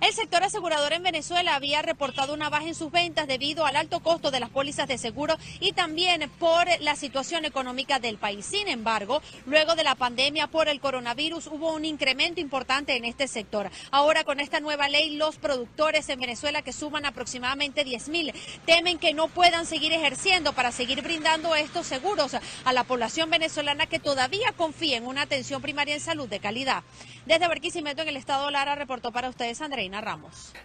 El 0.00 0.12
sector 0.12 0.44
asegurador 0.44 0.92
en 0.92 1.02
Venezuela 1.02 1.54
había 1.54 1.80
reportado 1.80 2.34
una 2.34 2.50
baja 2.50 2.66
en 2.66 2.74
sus 2.74 2.90
ventas 2.90 3.26
debido 3.26 3.64
al 3.64 3.76
alto 3.76 4.00
costo 4.00 4.30
de 4.30 4.40
las 4.40 4.50
pólizas 4.50 4.86
de 4.88 4.98
seguro 4.98 5.36
y 5.58 5.72
también 5.72 6.30
por 6.38 6.66
la 6.80 6.96
situación 6.96 7.46
económica 7.46 7.98
del 7.98 8.18
país. 8.18 8.44
Sin 8.44 8.68
embargo, 8.68 9.22
luego 9.46 9.74
de 9.74 9.84
la 9.84 9.94
pandemia 9.94 10.48
por 10.48 10.68
el 10.68 10.80
coronavirus 10.80 11.46
hubo 11.46 11.72
un 11.72 11.86
incremento 11.86 12.40
importante 12.40 12.94
en 12.96 13.06
este 13.06 13.26
sector. 13.26 13.70
Ahora 13.90 14.24
con 14.24 14.38
esta 14.38 14.60
nueva 14.60 14.88
ley, 14.88 15.16
los 15.16 15.36
productores 15.36 16.08
en 16.10 16.20
Venezuela 16.20 16.60
que 16.60 16.74
suman 16.74 17.06
aproximadamente 17.06 17.82
10 17.82 18.08
mil 18.10 18.34
temen 18.66 18.98
que 18.98 19.14
no 19.14 19.28
puedan 19.28 19.64
seguir 19.64 19.92
ejerciendo 19.92 20.52
para 20.52 20.72
seguir 20.72 21.00
brindando 21.00 21.54
estos 21.54 21.86
seguros 21.86 22.36
a 22.64 22.72
la 22.72 22.84
población 22.84 23.30
venezolana 23.30 23.86
que 23.86 23.98
todavía 23.98 24.52
confía 24.52 24.98
en 24.98 25.06
una 25.06 25.22
atención 25.22 25.62
primaria 25.62 25.94
en 25.94 26.00
salud 26.00 26.28
de 26.28 26.38
calidad. 26.38 26.82
Desde 27.24 27.48
Barquisimeto 27.48 28.02
en 28.02 28.08
el 28.08 28.16
estado 28.16 28.50
Lara 28.50 28.74
reportó 28.74 29.10
para 29.10 29.28
ustedes 29.28 29.60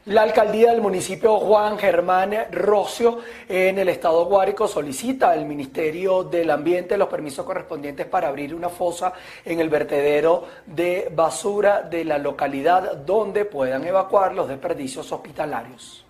La 0.05 0.23
alcaldía 0.23 0.71
del 0.71 0.81
municipio 0.81 1.37
Juan 1.37 1.77
Germán 1.77 2.33
Rocio 2.51 3.19
en 3.47 3.77
el 3.77 3.89
estado 3.89 4.25
Guárico 4.25 4.67
solicita 4.67 5.31
al 5.31 5.45
Ministerio 5.45 6.23
del 6.23 6.49
Ambiente 6.49 6.97
los 6.97 7.07
permisos 7.07 7.45
correspondientes 7.45 8.05
para 8.07 8.29
abrir 8.29 8.55
una 8.55 8.69
fosa 8.69 9.13
en 9.45 9.59
el 9.59 9.69
vertedero 9.69 10.45
de 10.65 11.11
basura 11.13 11.81
de 11.81 12.05
la 12.05 12.17
localidad 12.17 12.97
donde 12.97 13.45
puedan 13.45 13.85
evacuar 13.85 14.33
los 14.33 14.47
desperdicios 14.47 15.11
hospitalarios. 15.11 16.00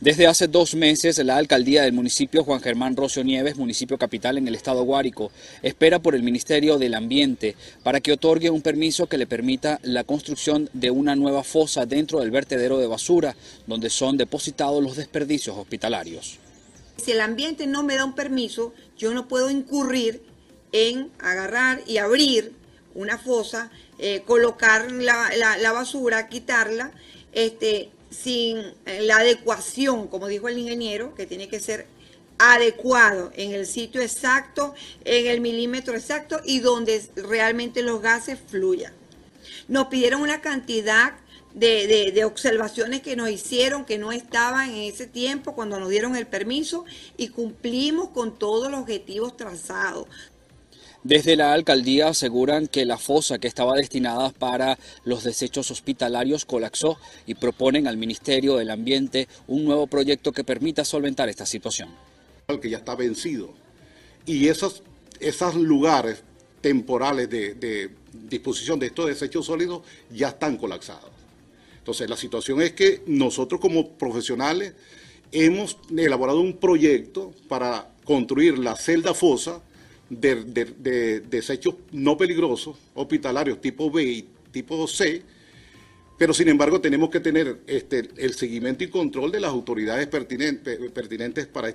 Desde 0.00 0.26
hace 0.26 0.48
dos 0.48 0.74
meses, 0.74 1.18
la 1.18 1.36
alcaldía 1.36 1.82
del 1.82 1.92
municipio 1.92 2.42
Juan 2.42 2.62
Germán 2.62 2.96
Rocio 2.96 3.22
Nieves, 3.22 3.58
municipio 3.58 3.98
capital 3.98 4.38
en 4.38 4.48
el 4.48 4.54
estado 4.54 4.82
Guárico, 4.82 5.30
espera 5.60 5.98
por 5.98 6.14
el 6.14 6.22
Ministerio 6.22 6.78
del 6.78 6.94
Ambiente 6.94 7.54
para 7.82 8.00
que 8.00 8.12
otorgue 8.12 8.48
un 8.48 8.62
permiso 8.62 9.08
que 9.08 9.18
le 9.18 9.26
permita 9.26 9.78
la 9.82 10.04
construcción 10.04 10.70
de 10.72 10.90
una 10.90 11.16
nueva 11.16 11.44
fosa 11.44 11.84
dentro 11.84 12.20
del 12.20 12.30
vertedero 12.30 12.78
de 12.78 12.86
basura, 12.86 13.36
donde 13.66 13.90
son 13.90 14.16
depositados 14.16 14.82
los 14.82 14.96
desperdicios 14.96 15.58
hospitalarios. 15.58 16.38
Si 16.96 17.12
el 17.12 17.20
ambiente 17.20 17.66
no 17.66 17.82
me 17.82 17.96
da 17.96 18.06
un 18.06 18.14
permiso, 18.14 18.72
yo 18.96 19.12
no 19.12 19.28
puedo 19.28 19.50
incurrir 19.50 20.22
en 20.72 21.10
agarrar 21.18 21.82
y 21.86 21.98
abrir 21.98 22.54
una 22.94 23.18
fosa, 23.18 23.70
eh, 23.98 24.22
colocar 24.24 24.90
la, 24.90 25.28
la 25.36 25.72
basura, 25.72 26.30
quitarla, 26.30 26.90
este, 27.32 27.90
sin 28.10 28.58
eh, 28.86 29.02
la 29.02 29.18
adecuación, 29.18 30.08
como 30.08 30.26
dijo 30.26 30.48
el 30.48 30.58
ingeniero, 30.58 31.14
que 31.14 31.26
tiene 31.26 31.48
que 31.48 31.60
ser 31.60 31.86
adecuado 32.38 33.30
en 33.34 33.52
el 33.52 33.66
sitio 33.66 34.00
exacto, 34.00 34.74
en 35.04 35.26
el 35.26 35.40
milímetro 35.40 35.94
exacto 35.94 36.40
y 36.44 36.60
donde 36.60 37.02
realmente 37.16 37.82
los 37.82 38.00
gases 38.00 38.38
fluyan. 38.48 38.92
Nos 39.68 39.88
pidieron 39.88 40.22
una 40.22 40.40
cantidad 40.40 41.12
de, 41.54 42.12
de, 42.14 42.24
observaciones 42.24 43.02
que 43.02 43.16
nos 43.16 43.28
hicieron 43.28 43.84
que 43.84 43.98
no 43.98 44.12
estaban 44.12 44.70
en 44.70 44.82
ese 44.82 45.06
tiempo 45.06 45.54
cuando 45.54 45.80
nos 45.80 45.90
dieron 45.90 46.16
el 46.16 46.26
permiso 46.26 46.84
y 47.16 47.28
cumplimos 47.28 48.10
con 48.10 48.38
todos 48.38 48.70
los 48.70 48.80
objetivos 48.80 49.36
trazados. 49.36 50.06
Desde 51.02 51.34
la 51.34 51.54
alcaldía 51.54 52.08
aseguran 52.08 52.66
que 52.66 52.84
la 52.84 52.98
fosa 52.98 53.38
que 53.38 53.48
estaba 53.48 53.74
destinada 53.76 54.30
para 54.30 54.78
los 55.04 55.24
desechos 55.24 55.70
hospitalarios 55.70 56.44
colapsó 56.44 56.98
y 57.26 57.34
proponen 57.34 57.86
al 57.86 57.96
Ministerio 57.96 58.56
del 58.56 58.70
Ambiente 58.70 59.26
un 59.46 59.64
nuevo 59.64 59.86
proyecto 59.86 60.32
que 60.32 60.44
permita 60.44 60.84
solventar 60.84 61.30
esta 61.30 61.46
situación. 61.46 61.88
Que 62.60 62.68
ya 62.68 62.78
está 62.78 62.94
vencido. 62.96 63.54
Y 64.26 64.48
esos, 64.48 64.82
esos 65.20 65.54
lugares 65.54 66.22
temporales 66.60 67.30
de 67.30 67.90
disposición 68.12 68.78
de 68.78 68.86
estos 68.86 69.06
desechos 69.06 69.46
sólidos 69.46 69.82
ya 70.10 70.28
están 70.28 70.58
colapsados. 70.58 71.10
Entonces 71.78 72.10
la 72.10 72.16
situación 72.16 72.60
es 72.60 72.72
que 72.72 73.02
nosotros 73.06 73.60
como 73.60 73.92
profesionales 73.92 74.74
hemos 75.32 75.78
elaborado 75.96 76.40
un 76.40 76.58
proyecto 76.58 77.32
para 77.48 77.90
construir 78.04 78.58
la 78.58 78.76
celda 78.76 79.14
fosa 79.14 79.62
de, 80.10 81.22
desechos 81.30 81.76
no 81.92 82.16
peligrosos, 82.16 82.76
hospitalarios 82.94 83.60
tipo 83.60 83.90
B 83.90 84.02
y 84.02 84.28
tipo 84.50 84.86
C, 84.86 85.22
pero 86.18 86.34
sin 86.34 86.48
embargo 86.48 86.80
tenemos 86.80 87.08
que 87.08 87.20
tener 87.20 87.60
este, 87.66 88.10
el 88.16 88.34
seguimiento 88.34 88.84
y 88.84 88.88
control 88.88 89.32
de 89.32 89.40
las 89.40 89.50
autoridades 89.50 90.06
pertinentes, 90.08 90.78
pertinentes 90.92 91.46
para 91.46 91.74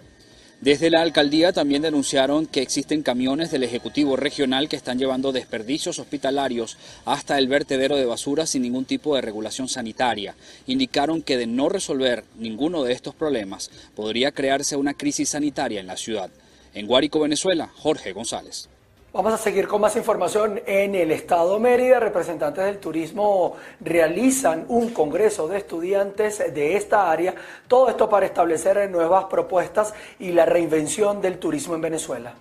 desde 0.61 0.89
la 0.89 1.01
alcaldía 1.01 1.51
también 1.51 1.81
denunciaron 1.81 2.47
que 2.47 2.61
existen 2.61 3.03
camiones 3.03 3.51
del 3.51 3.63
Ejecutivo 3.63 4.15
Regional 4.15 4.69
que 4.69 4.77
están 4.77 4.97
llevando 4.97 5.33
desperdicios 5.33 5.99
hospitalarios 5.99 6.77
hasta 7.03 7.37
el 7.37 7.47
vertedero 7.49 7.97
de 7.97 8.05
basura 8.05 8.47
sin 8.47 8.61
ningún 8.61 8.85
tipo 8.85 9.15
de 9.15 9.21
regulación 9.21 9.67
sanitaria. 9.67 10.33
Indicaron 10.65 11.21
que 11.21 11.37
de 11.37 11.45
no 11.45 11.67
resolver 11.67 12.23
ninguno 12.37 12.83
de 12.83 12.93
estos 12.93 13.13
problemas 13.13 13.69
podría 13.95 14.31
crearse 14.31 14.77
una 14.77 14.93
crisis 14.93 15.29
sanitaria 15.29 15.81
en 15.81 15.87
la 15.87 15.97
ciudad. 15.97 16.31
En 16.75 16.87
Guárico, 16.87 17.21
Venezuela, 17.21 17.69
Jorge 17.73 18.11
González. 18.11 18.69
Vamos 19.13 19.31
a 19.31 19.37
seguir 19.37 19.65
con 19.65 19.79
más 19.79 19.95
información 19.95 20.61
en 20.65 20.93
el 20.93 21.09
estado 21.11 21.57
Mérida. 21.57 22.01
Representantes 22.01 22.65
del 22.65 22.79
turismo 22.79 23.55
realizan 23.79 24.65
un 24.67 24.89
congreso 24.89 25.47
de 25.47 25.57
estudiantes 25.57 26.53
de 26.53 26.75
esta 26.75 27.09
área. 27.09 27.33
Todo 27.69 27.87
esto 27.87 28.09
para 28.09 28.25
establecer 28.25 28.89
nuevas 28.91 29.23
propuestas 29.25 29.93
y 30.19 30.33
la 30.33 30.45
reinvención 30.45 31.21
del 31.21 31.39
turismo 31.39 31.75
en 31.75 31.81
Venezuela. 31.81 32.33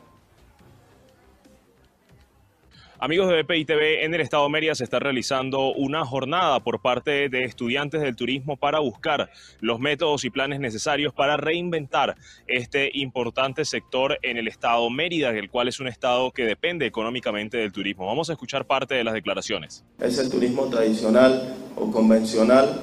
Amigos 3.04 3.28
de 3.28 3.42
BPI 3.42 3.66
en 4.02 4.14
el 4.14 4.22
Estado 4.22 4.48
Mérida 4.48 4.74
se 4.74 4.82
está 4.82 4.98
realizando 4.98 5.74
una 5.74 6.06
jornada 6.06 6.60
por 6.60 6.80
parte 6.80 7.28
de 7.28 7.44
estudiantes 7.44 8.00
del 8.00 8.16
turismo 8.16 8.56
para 8.56 8.78
buscar 8.78 9.28
los 9.60 9.78
métodos 9.78 10.24
y 10.24 10.30
planes 10.30 10.58
necesarios 10.58 11.12
para 11.12 11.36
reinventar 11.36 12.16
este 12.46 12.90
importante 12.94 13.66
sector 13.66 14.18
en 14.22 14.38
el 14.38 14.48
Estado 14.48 14.88
Mérida, 14.88 15.28
el 15.32 15.50
cual 15.50 15.68
es 15.68 15.80
un 15.80 15.88
estado 15.88 16.30
que 16.30 16.46
depende 16.46 16.86
económicamente 16.86 17.58
del 17.58 17.72
turismo. 17.72 18.06
Vamos 18.06 18.30
a 18.30 18.32
escuchar 18.32 18.64
parte 18.66 18.94
de 18.94 19.04
las 19.04 19.12
declaraciones. 19.12 19.84
Es 20.00 20.16
el 20.16 20.30
turismo 20.30 20.70
tradicional 20.70 21.56
o 21.76 21.90
convencional 21.92 22.80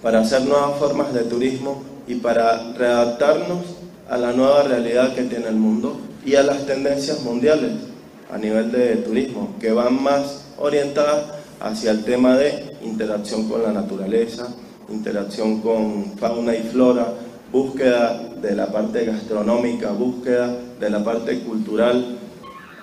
para 0.00 0.20
hacer 0.20 0.40
nuevas 0.46 0.78
formas 0.78 1.12
de 1.12 1.24
turismo 1.24 1.84
y 2.08 2.14
para 2.14 2.72
readaptarnos 2.72 3.76
a 4.08 4.16
la 4.16 4.32
nueva 4.32 4.62
realidad 4.62 5.14
que 5.14 5.24
tiene 5.24 5.48
el 5.48 5.56
mundo 5.56 6.00
y 6.24 6.36
a 6.36 6.42
las 6.42 6.64
tendencias 6.64 7.22
mundiales 7.22 7.94
a 8.30 8.38
nivel 8.38 8.72
de 8.72 8.96
turismo, 8.96 9.54
que 9.60 9.72
van 9.72 10.02
más 10.02 10.46
orientadas 10.58 11.26
hacia 11.60 11.92
el 11.92 12.04
tema 12.04 12.36
de 12.36 12.76
interacción 12.82 13.48
con 13.48 13.62
la 13.62 13.72
naturaleza, 13.72 14.48
interacción 14.88 15.60
con 15.60 16.12
fauna 16.18 16.54
y 16.54 16.62
flora, 16.62 17.12
búsqueda 17.52 18.20
de 18.42 18.54
la 18.54 18.66
parte 18.72 19.04
gastronómica, 19.04 19.92
búsqueda 19.92 20.56
de 20.78 20.90
la 20.90 21.02
parte 21.04 21.40
cultural 21.40 22.18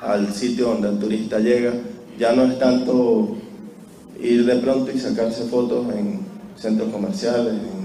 al 0.02 0.34
sitio 0.34 0.70
donde 0.70 0.90
el 0.90 1.00
turista 1.00 1.40
llega. 1.40 1.74
Ya 2.18 2.34
no 2.34 2.44
es 2.46 2.60
tanto 2.60 3.36
ir 4.22 4.46
de 4.46 4.56
pronto 4.58 4.92
y 4.92 5.00
sacarse 5.00 5.46
fotos 5.46 5.94
en 5.94 6.22
centros 6.56 6.90
comerciales, 6.92 7.54
en, 7.54 7.84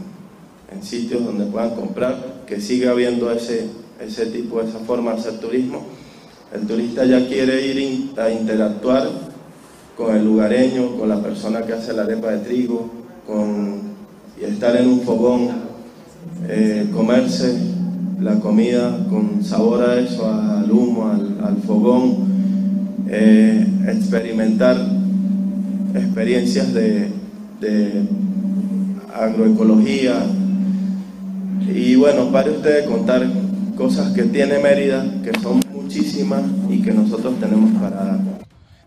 sitios 0.82 1.24
donde 1.24 1.44
puedan 1.46 1.74
comprar, 1.74 2.44
que 2.46 2.60
siga 2.60 2.92
habiendo 2.92 3.32
ese, 3.32 3.66
ese 4.00 4.26
tipo, 4.26 4.60
esa 4.60 4.78
forma 4.78 5.12
de 5.12 5.18
hacer 5.18 5.40
turismo 5.40 5.84
el 6.54 6.66
turista 6.66 7.04
ya 7.04 7.26
quiere 7.26 7.66
ir 7.66 8.12
a 8.18 8.30
interactuar 8.30 9.08
con 9.96 10.16
el 10.16 10.24
lugareño, 10.24 10.96
con 10.96 11.08
la 11.08 11.20
persona 11.20 11.62
que 11.62 11.74
hace 11.74 11.92
la 11.92 12.02
arepa 12.02 12.30
de 12.30 12.38
trigo, 12.38 12.88
con, 13.26 13.80
y 14.40 14.44
estar 14.44 14.76
en 14.76 14.88
un 14.88 15.00
fogón, 15.00 15.48
eh, 16.48 16.88
comerse 16.94 17.54
la 18.20 18.38
comida 18.40 19.06
con 19.10 19.44
sabor 19.44 19.82
a 19.82 20.00
eso, 20.00 20.26
al 20.26 20.70
humo, 20.70 21.10
al, 21.42 21.56
fogón, 21.66 22.16
eh, 23.08 23.66
experimentar 23.86 24.76
experiencias 25.94 26.72
de, 26.72 27.08
agroecología. 29.14 30.14
Y 31.74 31.96
bueno, 31.96 32.30
para 32.30 32.50
ustedes 32.50 32.86
contar 32.86 33.26
cosas 33.76 34.12
que 34.12 34.22
tiene 34.22 34.58
Mérida, 34.58 35.04
que 35.24 35.38
son 35.40 35.67
muchísimas 35.88 36.44
y 36.68 36.82
que 36.82 36.92
nosotros 36.92 37.40
tenemos 37.40 37.70
para 37.80 38.18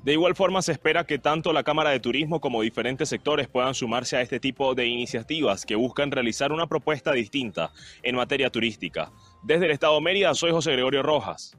De 0.03 0.13
igual 0.13 0.35
forma, 0.35 0.61
se 0.61 0.71
espera 0.71 1.03
que 1.03 1.17
tanto 1.17 1.51
la 1.51 1.63
Cámara 1.63 1.89
de 1.89 1.99
Turismo 1.99 2.39
como 2.39 2.61
diferentes 2.61 3.09
sectores 3.09 3.47
puedan 3.47 3.73
sumarse 3.73 4.17
a 4.17 4.21
este 4.21 4.39
tipo 4.39 4.75
de 4.75 4.85
iniciativas 4.85 5.65
que 5.65 5.75
buscan 5.75 6.11
realizar 6.11 6.51
una 6.51 6.67
propuesta 6.67 7.11
distinta 7.11 7.71
en 8.03 8.15
materia 8.15 8.51
turística. 8.51 9.11
Desde 9.41 9.65
el 9.65 9.71
Estado 9.71 9.95
de 9.95 10.01
Mérida, 10.01 10.35
soy 10.35 10.51
José 10.51 10.73
Gregorio 10.73 11.01
Rojas, 11.01 11.57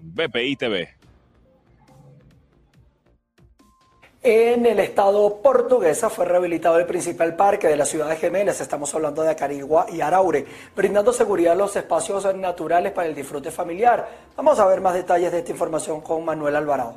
BPI 0.00 0.56
TV. 0.56 0.97
En 4.30 4.66
el 4.66 4.78
estado 4.78 5.40
portuguesa 5.40 6.10
fue 6.10 6.26
rehabilitado 6.26 6.78
el 6.78 6.84
principal 6.84 7.34
parque 7.34 7.66
de 7.66 7.78
las 7.78 7.88
ciudades 7.88 8.20
gemelas, 8.20 8.60
estamos 8.60 8.94
hablando 8.94 9.22
de 9.22 9.30
Acarigua 9.30 9.86
y 9.90 10.02
Araure, 10.02 10.44
brindando 10.76 11.14
seguridad 11.14 11.54
a 11.54 11.56
los 11.56 11.74
espacios 11.74 12.34
naturales 12.34 12.92
para 12.92 13.08
el 13.08 13.14
disfrute 13.14 13.50
familiar. 13.50 14.06
Vamos 14.36 14.58
a 14.58 14.66
ver 14.66 14.82
más 14.82 14.92
detalles 14.92 15.32
de 15.32 15.38
esta 15.38 15.52
información 15.52 16.02
con 16.02 16.26
Manuel 16.26 16.56
Alvarado. 16.56 16.96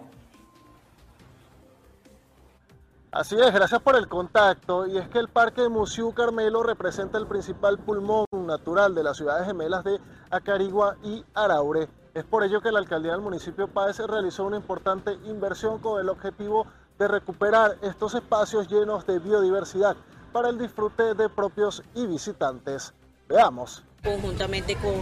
Así 3.14 3.40
es, 3.40 3.54
gracias 3.54 3.82
por 3.82 3.96
el 3.96 4.10
contacto. 4.10 4.86
Y 4.88 4.98
es 4.98 5.08
que 5.08 5.20
el 5.20 5.30
Parque 5.30 5.70
Museo 5.70 6.14
Carmelo 6.14 6.64
representa 6.64 7.18
el 7.18 7.28
principal 7.28 7.78
pulmón 7.78 8.26
natural 8.34 8.94
de 8.94 9.04
las 9.04 9.16
ciudades 9.16 9.48
gemelas 9.48 9.86
de 9.86 10.02
Acarigua 10.32 10.98
y 11.02 11.24
Araure. 11.34 11.88
Es 12.14 12.26
por 12.26 12.44
ello 12.44 12.60
que 12.60 12.74
la 12.74 12.80
alcaldía 12.80 13.14
del 13.14 13.22
municipio 13.22 13.70
Páez 13.70 14.00
realizó 14.00 14.44
una 14.44 14.58
importante 14.58 15.14
inversión 15.24 15.80
con 15.80 16.02
el 16.02 16.10
objetivo 16.10 16.68
de 17.02 17.08
recuperar 17.08 17.80
estos 17.82 18.14
espacios 18.14 18.68
llenos 18.68 19.08
de 19.08 19.18
biodiversidad 19.18 19.96
para 20.32 20.50
el 20.50 20.60
disfrute 20.60 21.16
de 21.16 21.30
propios 21.30 21.82
y 21.96 22.06
visitantes. 22.06 22.94
Veamos. 23.28 23.84
Conjuntamente 24.04 24.76
con, 24.76 24.94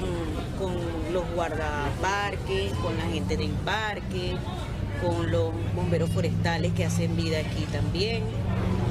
con 0.57 0.77
los 1.11 1.29
guardaparques, 1.35 2.71
con 2.75 2.95
la 2.95 3.03
gente 3.03 3.35
del 3.35 3.51
parque, 3.51 4.37
con 5.05 5.29
los 5.29 5.51
bomberos 5.75 6.09
forestales 6.11 6.71
que 6.71 6.85
hacen 6.85 7.17
vida 7.17 7.39
aquí 7.39 7.65
también, 7.65 8.23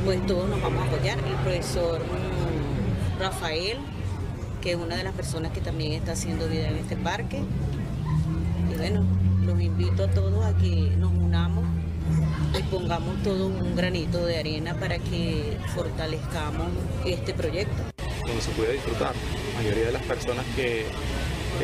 pues 0.04 0.24
todos 0.26 0.46
nos 0.46 0.60
vamos 0.60 0.82
a 0.82 0.88
apoyar. 0.88 1.18
El 1.18 1.34
profesor 1.36 2.00
mm, 2.00 3.20
Rafael, 3.20 3.78
que 4.60 4.72
es 4.72 4.76
una 4.76 4.96
de 4.96 5.04
las 5.04 5.14
personas 5.14 5.52
que 5.52 5.62
también 5.62 5.92
está 5.92 6.12
haciendo 6.12 6.46
vida 6.46 6.68
en 6.68 6.76
este 6.76 6.96
parque. 6.96 7.42
Y 8.70 8.76
bueno, 8.76 9.02
los 9.46 9.58
invito 9.62 10.04
a 10.04 10.10
todos 10.10 10.44
a 10.44 10.54
que 10.58 10.94
nos 10.98 11.10
unamos 11.10 11.64
y 12.56 12.62
pongamos 12.64 13.22
todo 13.22 13.46
un 13.46 13.76
granito 13.76 14.24
de 14.24 14.38
arena 14.38 14.74
para 14.78 14.98
que 14.98 15.56
fortalezcamos 15.74 16.68
este 17.04 17.34
proyecto. 17.34 17.82
Donde 18.26 18.42
se 18.42 18.50
pueda 18.52 18.72
disfrutar. 18.72 19.14
La 19.54 19.62
mayoría 19.62 19.86
de 19.86 19.92
las 19.92 20.02
personas 20.02 20.44
que, 20.56 20.86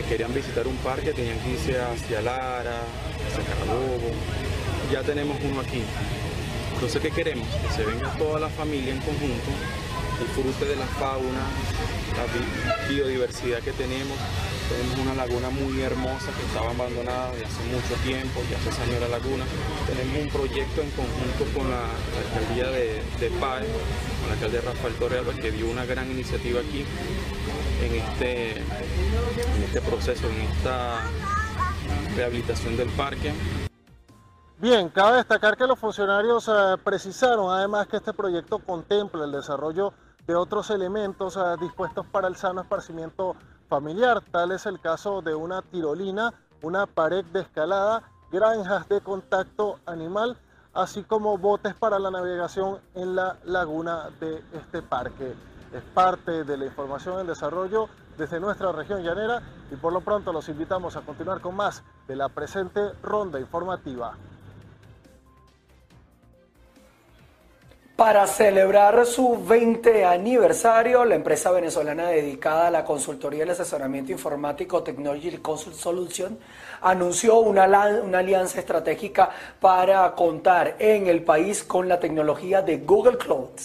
querían 0.08 0.34
visitar 0.34 0.66
un 0.66 0.76
parque 0.78 1.12
tenían 1.12 1.38
que 1.38 1.50
irse 1.52 1.80
hacia 1.80 2.20
Lara, 2.20 2.80
hacia 3.28 3.44
Carabobo. 3.44 4.10
Ya 4.92 5.02
tenemos 5.02 5.36
uno 5.48 5.60
aquí. 5.60 5.82
Entonces, 6.74 7.00
¿qué 7.00 7.10
queremos? 7.10 7.46
Que 7.48 7.76
se 7.76 7.84
venga 7.84 8.10
toda 8.18 8.40
la 8.40 8.48
familia 8.48 8.92
en 8.92 9.00
conjunto, 9.00 9.50
disfrute 10.20 10.64
de 10.66 10.76
la 10.76 10.86
fauna, 10.86 11.46
la 12.16 12.88
biodiversidad 12.88 13.60
que 13.60 13.72
tenemos 13.72 14.18
tenemos 14.68 14.98
una 14.98 15.14
laguna 15.14 15.50
muy 15.50 15.80
hermosa 15.82 16.32
que 16.32 16.46
estaba 16.46 16.70
abandonada 16.70 17.30
desde 17.32 17.46
hace 17.46 17.64
mucho 17.64 17.94
tiempo, 18.02 18.40
ya 18.50 18.58
se 18.60 18.72
saneó 18.72 19.00
la 19.00 19.08
laguna. 19.08 19.44
Tenemos 19.86 20.22
un 20.22 20.28
proyecto 20.28 20.80
en 20.82 20.90
conjunto 20.90 21.44
con 21.56 21.70
la, 21.70 21.84
alcaldía 21.84 22.70
de, 22.70 23.02
de 23.20 23.30
PAE, 23.40 23.66
con 23.66 24.26
el 24.26 24.32
alcalde 24.32 24.60
Rafael 24.60 24.94
Torrealba, 24.94 25.34
que 25.34 25.50
dio 25.52 25.70
una 25.70 25.84
gran 25.84 26.10
iniciativa 26.10 26.60
aquí 26.60 26.84
en 27.82 27.94
este, 27.94 28.58
en 28.58 29.62
este 29.64 29.80
proceso, 29.82 30.26
en 30.28 30.40
esta 30.42 31.00
rehabilitación 32.16 32.76
del 32.76 32.88
parque. 32.90 33.32
Bien, 34.58 34.88
cabe 34.88 35.18
destacar 35.18 35.56
que 35.56 35.66
los 35.66 35.78
funcionarios 35.78 36.48
eh, 36.48 36.76
precisaron 36.82 37.50
además 37.50 37.86
que 37.88 37.96
este 37.96 38.14
proyecto 38.14 38.60
contempla 38.60 39.24
el 39.24 39.32
desarrollo 39.32 39.92
de 40.26 40.34
otros 40.34 40.70
elementos 40.70 41.36
eh, 41.36 41.40
dispuestos 41.60 42.06
para 42.06 42.28
el 42.28 42.36
sano 42.36 42.62
esparcimiento 42.62 43.36
familiar. 43.74 44.22
Tal 44.30 44.52
es 44.52 44.66
el 44.66 44.78
caso 44.78 45.20
de 45.20 45.34
una 45.34 45.60
tirolina, 45.60 46.32
una 46.62 46.86
pared 46.86 47.24
de 47.32 47.40
escalada, 47.40 48.04
granjas 48.30 48.88
de 48.88 49.00
contacto 49.00 49.80
animal, 49.84 50.36
así 50.74 51.02
como 51.02 51.38
botes 51.38 51.74
para 51.74 51.98
la 51.98 52.12
navegación 52.12 52.78
en 52.94 53.16
la 53.16 53.36
laguna 53.44 54.10
de 54.20 54.44
este 54.52 54.80
parque. 54.80 55.34
Es 55.72 55.82
parte 55.92 56.44
de 56.44 56.56
la 56.56 56.66
información 56.66 57.18
en 57.18 57.26
desarrollo 57.26 57.88
desde 58.16 58.38
nuestra 58.38 58.70
región 58.70 59.02
llanera 59.02 59.42
y 59.72 59.74
por 59.74 59.92
lo 59.92 60.02
pronto 60.02 60.32
los 60.32 60.48
invitamos 60.48 60.94
a 60.94 61.00
continuar 61.00 61.40
con 61.40 61.56
más 61.56 61.82
de 62.06 62.14
la 62.14 62.28
presente 62.28 62.92
ronda 63.02 63.40
informativa. 63.40 64.14
Para 67.96 68.26
celebrar 68.26 69.06
su 69.06 69.44
20 69.44 70.04
aniversario, 70.04 71.04
la 71.04 71.14
empresa 71.14 71.52
venezolana 71.52 72.08
dedicada 72.08 72.66
a 72.66 72.70
la 72.72 72.84
consultoría 72.84 73.38
y 73.38 73.42
el 73.42 73.50
asesoramiento 73.50 74.10
informático 74.10 74.82
Technology 74.82 75.38
Consult 75.38 75.76
Solution 75.76 76.36
anunció 76.80 77.38
una, 77.38 77.62
alianza 77.62 78.58
estratégica 78.58 79.30
para 79.60 80.12
contar 80.16 80.74
en 80.80 81.06
el 81.06 81.22
país 81.22 81.62
con 81.62 81.88
la 81.88 82.00
tecnología 82.00 82.62
de 82.62 82.78
Google 82.78 83.16
Cloud. 83.16 83.60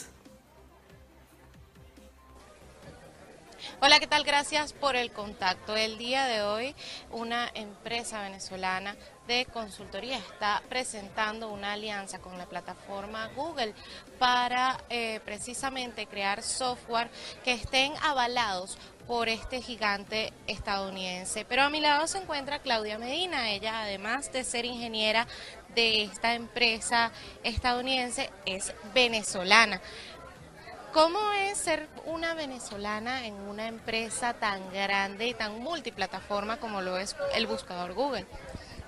Hola, 3.82 4.00
¿qué 4.00 4.06
tal? 4.06 4.24
Gracias 4.24 4.74
por 4.74 4.96
el 4.96 5.12
contacto. 5.12 5.76
El 5.76 5.98
día 5.98 6.26
de 6.26 6.44
hoy, 6.44 6.76
una 7.12 7.50
empresa 7.56 8.22
venezolana 8.22 8.96
de 9.30 9.46
consultoría 9.46 10.18
está 10.18 10.64
presentando 10.70 11.50
una 11.50 11.74
alianza 11.74 12.18
con 12.18 12.36
la 12.40 12.48
plataforma 12.48 13.30
Google 13.36 13.76
para 14.18 14.76
eh, 14.90 15.20
precisamente 15.24 16.08
crear 16.08 16.42
software 16.42 17.12
que 17.44 17.52
estén 17.52 17.94
avalados 18.02 18.80
por 19.06 19.30
este 19.30 19.62
gigante 19.62 20.34
estadounidense. 20.48 21.46
Pero 21.46 21.62
a 21.62 21.70
mi 21.70 21.80
lado 21.80 22.08
se 22.08 22.18
encuentra 22.18 22.58
Claudia 22.58 22.98
Medina, 22.98 23.52
ella 23.52 23.84
además 23.84 24.34
de 24.34 24.44
ser 24.44 24.66
ingeniera 24.66 25.28
de 25.76 26.02
esta 26.06 26.34
empresa 26.34 27.12
estadounidense, 27.44 28.32
es 28.48 28.74
venezolana. 28.96 29.80
¿Cómo 30.92 31.20
es 31.34 31.60
ser 31.60 31.88
una 32.06 32.34
venezolana 32.34 33.28
en 33.28 33.36
una 33.36 33.68
empresa 33.68 34.34
tan 34.34 34.74
grande 34.74 35.28
y 35.28 35.36
tan 35.36 35.60
multiplataforma 35.60 36.58
como 36.58 36.82
lo 36.82 36.98
es 36.98 37.16
el 37.36 37.46
buscador 37.46 37.94
Google? 37.94 38.26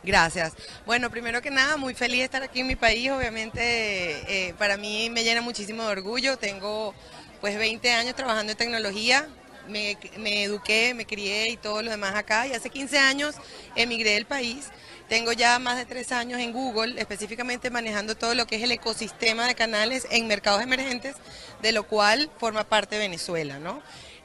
Gracias. 0.03 0.53
Bueno, 0.85 1.11
primero 1.11 1.41
que 1.41 1.51
nada, 1.51 1.77
muy 1.77 1.93
feliz 1.93 2.19
de 2.19 2.25
estar 2.25 2.41
aquí 2.41 2.61
en 2.61 2.67
mi 2.67 2.75
país. 2.75 3.11
Obviamente, 3.11 3.59
eh, 3.61 4.55
para 4.57 4.75
mí 4.77 5.11
me 5.11 5.23
llena 5.23 5.41
muchísimo 5.41 5.83
de 5.83 5.89
orgullo. 5.89 6.37
Tengo 6.37 6.95
pues 7.39 7.57
20 7.57 7.91
años 7.91 8.15
trabajando 8.15 8.51
en 8.51 8.57
tecnología. 8.57 9.27
Me, 9.67 9.95
me, 10.17 10.43
eduqué, 10.43 10.95
me 10.95 11.05
crié 11.05 11.49
y 11.49 11.57
todo 11.57 11.83
lo 11.83 11.91
demás 11.91 12.15
acá. 12.15 12.47
Y 12.47 12.53
hace 12.53 12.71
15 12.71 12.97
años 12.97 13.35
emigré 13.75 14.13
del 14.13 14.25
país. 14.25 14.69
Tengo 15.07 15.33
ya 15.33 15.59
más 15.59 15.77
de 15.77 15.85
tres 15.85 16.11
años 16.13 16.39
en 16.39 16.51
Google, 16.51 16.99
específicamente 16.99 17.69
manejando 17.69 18.15
todo 18.15 18.33
lo 18.33 18.47
que 18.47 18.55
es 18.55 18.63
el 18.63 18.71
ecosistema 18.71 19.45
de 19.45 19.55
canales 19.55 20.07
en 20.09 20.25
mercados 20.25 20.63
emergentes, 20.63 21.15
de 21.61 21.73
lo 21.73 21.83
cual 21.83 22.31
forma 22.39 22.63
parte 22.63 22.97
Venezuela, 22.97 23.59
¿no? 23.59 23.83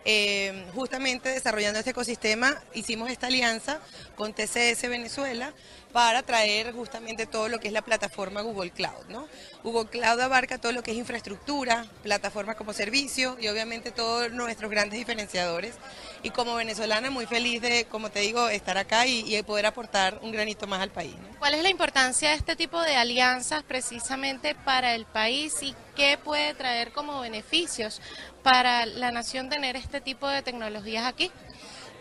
Eh, 0.08 0.66
justamente 0.72 1.30
desarrollando 1.30 1.80
este 1.80 1.90
ecosistema 1.90 2.62
hicimos 2.74 3.10
esta 3.10 3.26
alianza 3.26 3.80
con 4.14 4.32
TCS 4.32 4.88
Venezuela 4.88 5.52
para 5.96 6.22
traer 6.22 6.72
justamente 6.74 7.26
todo 7.26 7.48
lo 7.48 7.58
que 7.58 7.68
es 7.68 7.72
la 7.72 7.82
plataforma 7.82 8.42
Google 8.42 8.70
Cloud. 8.70 9.06
¿no? 9.08 9.26
Google 9.64 9.88
Cloud 9.88 10.20
abarca 10.20 10.58
todo 10.58 10.72
lo 10.72 10.82
que 10.82 10.90
es 10.90 10.96
infraestructura, 10.96 11.86
plataformas 12.02 12.54
como 12.54 12.72
servicio 12.72 13.36
y 13.40 13.48
obviamente 13.48 13.90
todos 13.90 14.30
nuestros 14.30 14.70
grandes 14.70 14.98
diferenciadores. 14.98 15.74
Y 16.22 16.30
como 16.30 16.54
venezolana 16.54 17.10
muy 17.10 17.26
feliz 17.26 17.62
de, 17.62 17.86
como 17.86 18.10
te 18.10 18.20
digo, 18.20 18.48
estar 18.48 18.76
acá 18.78 19.06
y, 19.06 19.42
poder 19.42 19.66
aportar 19.66 20.18
un 20.22 20.32
granito 20.32 20.66
más 20.66 20.80
al 20.80 20.90
país. 20.90 21.14
¿Cuál 21.38 21.54
es 21.54 21.62
la 21.62 21.70
importancia 21.70 22.30
de 22.30 22.36
este 22.36 22.56
tipo 22.56 22.80
de 22.82 22.96
alianzas 22.96 23.62
precisamente 23.62 24.54
para 24.54 24.94
el 24.94 25.06
país 25.06 25.62
y 25.62 25.74
qué 25.94 26.18
puede 26.22 26.52
traer 26.54 26.92
como 26.92 27.20
beneficios 27.20 28.02
para 28.46 28.86
la 28.86 29.10
nación 29.10 29.48
tener 29.48 29.74
este 29.74 30.00
tipo 30.00 30.28
de 30.28 30.40
tecnologías 30.40 31.04
aquí? 31.04 31.32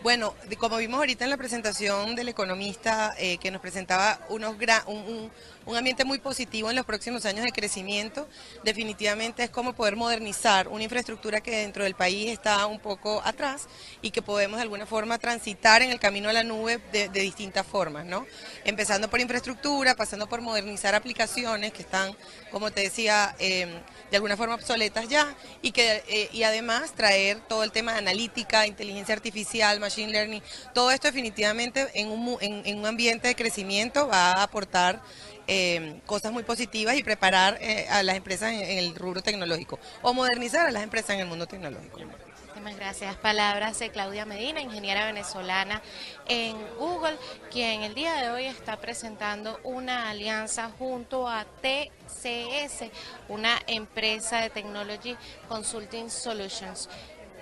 Bueno, 0.04 0.32
como 0.60 0.76
vimos 0.76 0.98
ahorita 0.98 1.24
en 1.24 1.30
la 1.30 1.36
presentación 1.36 2.14
del 2.14 2.28
economista 2.28 3.16
eh, 3.18 3.38
que 3.38 3.50
nos 3.50 3.60
presentaba 3.60 4.20
unos 4.28 4.54
un, 4.86 4.96
un, 4.96 5.30
ambiente 5.74 6.04
muy 6.04 6.18
positivo 6.18 6.70
en 6.70 6.76
los 6.76 6.84
próximos 6.84 7.24
años 7.24 7.44
de 7.44 7.50
crecimiento, 7.50 8.28
definitivamente 8.62 9.42
es 9.42 9.50
como 9.50 9.72
poder 9.72 9.96
modernizar 9.96 10.68
una 10.68 10.84
infraestructura 10.84 11.40
que 11.40 11.50
dentro 11.50 11.82
del 11.82 11.94
país 11.94 12.30
está 12.30 12.66
un 12.66 12.78
poco 12.78 13.20
atrás 13.24 13.66
y 14.02 14.10
que 14.12 14.22
podemos 14.22 14.58
de 14.58 14.62
alguna 14.62 14.86
forma 14.86 15.18
transitar 15.18 15.82
en 15.82 15.90
el 15.90 15.98
camino 15.98 16.28
a 16.28 16.32
la 16.32 16.44
nube 16.44 16.78
de, 16.92 17.08
distintas 17.08 17.66
formas, 17.66 18.04
¿no? 18.06 18.26
Empezando 18.64 19.10
por 19.10 19.20
infraestructura, 19.20 19.96
pasando 19.96 20.28
por 20.28 20.40
modernizar 20.40 20.94
aplicaciones 20.94 21.72
que 21.72 21.82
están, 21.82 22.14
como 22.52 22.70
te 22.70 22.82
decía, 22.82 23.34
em, 23.38 23.70
de 24.10 24.16
alguna 24.16 24.36
forma 24.36 24.54
obsoletas 24.54 25.08
ya 25.08 25.34
y 25.62 25.72
que 25.72 26.04
eh, 26.08 26.28
y 26.32 26.42
además 26.42 26.92
traer 26.92 27.40
todo 27.40 27.64
el 27.64 27.72
tema 27.72 27.92
de 27.92 27.98
analítica, 27.98 28.66
inteligencia 28.66 29.14
artificial, 29.14 29.80
machine 29.80 30.12
learning, 30.12 30.42
todo 30.74 30.90
esto 30.90 31.08
definitivamente 31.08 31.88
en 31.94 32.08
un, 32.08 32.38
en, 32.40 32.78
un 32.78 32.86
ambiente 32.86 33.28
de 33.28 33.34
crecimiento 33.34 34.06
va 34.08 34.32
a 34.32 34.42
aportar 34.42 35.02
eh, 35.46 36.00
cosas 36.06 36.32
muy 36.32 36.42
positivas 36.42 36.96
y 36.96 37.02
preparar 37.02 37.58
eh, 37.60 37.86
a 37.88 38.02
las 38.02 38.16
empresas 38.16 38.52
en, 38.52 38.78
el 38.78 38.94
rubro 38.94 39.22
tecnológico 39.22 39.78
o 40.02 40.12
modernizar 40.12 40.66
a 40.66 40.70
las 40.70 40.82
empresas 40.82 41.10
en 41.10 41.20
el 41.20 41.26
mundo 41.26 41.46
tecnológico. 41.46 42.00
Muchísimas 42.00 42.76
gracias. 42.76 43.16
Palabras 43.16 43.78
de 43.78 43.90
Claudia 43.90 44.24
Medina, 44.24 44.60
ingeniera 44.60 45.04
venezolana 45.04 45.82
en 46.26 46.56
Google, 46.78 47.16
quien 47.50 47.82
el 47.82 47.94
día 47.94 48.14
de 48.14 48.30
hoy 48.30 48.46
está 48.46 48.78
presentando 48.78 49.60
una 49.62 50.10
alianza 50.10 50.70
junto 50.78 51.28
a 51.28 51.44
TCS, 51.44 52.90
una 53.28 53.58
empresa 53.66 54.40
de 54.40 54.50
Technology 54.50 55.16
Consulting 55.48 56.10
Solutions. 56.10 56.88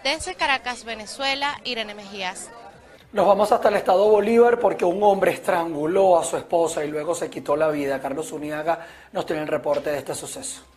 Desde 0.03 0.35
Caracas, 0.35 0.85
Venezuela, 0.85 1.59
Irene 1.65 1.95
Mejías. 1.95 2.51
Nos 3.15 3.29
vamos 3.29 3.53
hasta 3.53 3.69
el 3.69 3.77
estado 3.77 4.09
Bolívar 4.09 4.59
porque 4.59 4.85
un 4.85 5.01
hombre 5.05 5.31
estranguló 5.31 6.19
a 6.19 6.25
su 6.25 6.37
esposa 6.37 6.85
y 6.85 6.89
luego 6.89 7.15
se 7.15 7.31
quitó 7.31 7.55
la 7.55 7.69
vida. 7.69 8.01
Carlos 8.01 8.33
Uniaga 8.33 8.85
nos 9.13 9.25
tiene 9.25 9.43
el 9.43 9.47
reporte 9.47 9.91
de 9.91 9.99
este 9.99 10.17
suceso. 10.17 10.74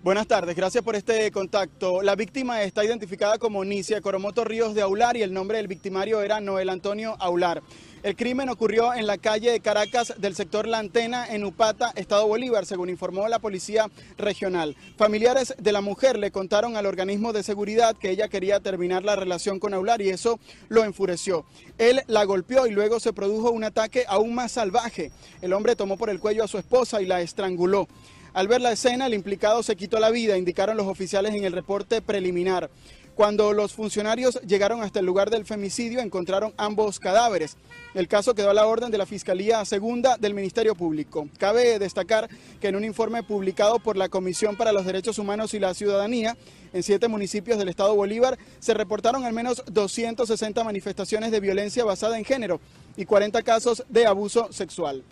Buenas 0.00 0.28
tardes, 0.28 0.54
gracias 0.54 0.84
por 0.84 0.94
este 0.94 1.28
contacto. 1.32 2.02
La 2.02 2.14
víctima 2.14 2.62
está 2.62 2.84
identificada 2.84 3.36
como 3.36 3.64
Nicia 3.64 4.00
Coromoto 4.00 4.44
Ríos 4.44 4.72
de 4.72 4.80
Aular 4.80 5.16
y 5.16 5.22
el 5.22 5.32
nombre 5.34 5.56
del 5.56 5.66
victimario 5.66 6.22
era 6.22 6.40
Noel 6.40 6.68
Antonio 6.68 7.16
Aular. 7.18 7.64
El 8.04 8.14
crimen 8.14 8.48
ocurrió 8.48 8.94
en 8.94 9.08
la 9.08 9.18
calle 9.18 9.50
de 9.50 9.58
Caracas 9.58 10.14
del 10.18 10.36
sector 10.36 10.68
La 10.68 10.78
Antena 10.78 11.26
en 11.26 11.44
Upata, 11.44 11.92
Estado 11.96 12.28
Bolívar, 12.28 12.64
según 12.64 12.90
informó 12.90 13.26
la 13.26 13.40
policía 13.40 13.90
regional. 14.16 14.76
Familiares 14.96 15.56
de 15.58 15.72
la 15.72 15.80
mujer 15.80 16.16
le 16.16 16.30
contaron 16.30 16.76
al 16.76 16.86
organismo 16.86 17.32
de 17.32 17.42
seguridad 17.42 17.96
que 17.96 18.10
ella 18.10 18.28
quería 18.28 18.60
terminar 18.60 19.02
la 19.02 19.16
relación 19.16 19.58
con 19.58 19.74
Aular 19.74 20.00
y 20.00 20.10
eso 20.10 20.38
lo 20.68 20.84
enfureció. 20.84 21.44
Él 21.76 22.02
la 22.06 22.22
golpeó 22.22 22.68
y 22.68 22.70
luego 22.70 23.00
se 23.00 23.12
produjo 23.12 23.50
un 23.50 23.64
ataque 23.64 24.04
aún 24.06 24.32
más 24.32 24.52
salvaje. 24.52 25.10
El 25.42 25.52
hombre 25.52 25.74
tomó 25.74 25.96
por 25.96 26.08
el 26.08 26.20
cuello 26.20 26.44
a 26.44 26.48
su 26.48 26.56
esposa 26.56 27.02
y 27.02 27.06
la 27.06 27.20
estranguló. 27.20 27.88
Al 28.38 28.46
ver 28.46 28.60
la 28.60 28.70
escena, 28.70 29.08
el 29.08 29.14
implicado 29.14 29.64
se 29.64 29.74
quitó 29.74 29.98
la 29.98 30.10
vida, 30.10 30.38
indicaron 30.38 30.76
los 30.76 30.86
oficiales 30.86 31.34
en 31.34 31.42
el 31.42 31.52
reporte 31.52 32.00
preliminar. 32.00 32.70
Cuando 33.16 33.52
los 33.52 33.72
funcionarios 33.72 34.40
llegaron 34.42 34.80
hasta 34.80 35.00
el 35.00 35.06
lugar 35.06 35.28
del 35.28 35.44
femicidio, 35.44 35.98
encontraron 35.98 36.54
ambos 36.56 37.00
cadáveres. 37.00 37.56
El 37.94 38.06
caso 38.06 38.36
quedó 38.36 38.50
a 38.50 38.54
la 38.54 38.68
orden 38.68 38.92
de 38.92 38.98
la 38.98 39.06
Fiscalía 39.06 39.64
Segunda 39.64 40.16
del 40.18 40.34
Ministerio 40.34 40.76
Público. 40.76 41.28
Cabe 41.36 41.80
destacar 41.80 42.28
que 42.60 42.68
en 42.68 42.76
un 42.76 42.84
informe 42.84 43.24
publicado 43.24 43.80
por 43.80 43.96
la 43.96 44.08
Comisión 44.08 44.54
para 44.54 44.70
los 44.70 44.86
Derechos 44.86 45.18
Humanos 45.18 45.52
y 45.54 45.58
la 45.58 45.74
Ciudadanía, 45.74 46.36
en 46.72 46.84
siete 46.84 47.08
municipios 47.08 47.58
del 47.58 47.70
Estado 47.70 47.96
Bolívar 47.96 48.38
se 48.60 48.72
reportaron 48.72 49.24
al 49.24 49.32
menos 49.32 49.64
260 49.66 50.62
manifestaciones 50.62 51.32
de 51.32 51.40
violencia 51.40 51.84
basada 51.84 52.16
en 52.16 52.24
género 52.24 52.60
y 52.96 53.04
40 53.04 53.42
casos 53.42 53.82
de 53.88 54.06
abuso 54.06 54.52
sexual. 54.52 55.02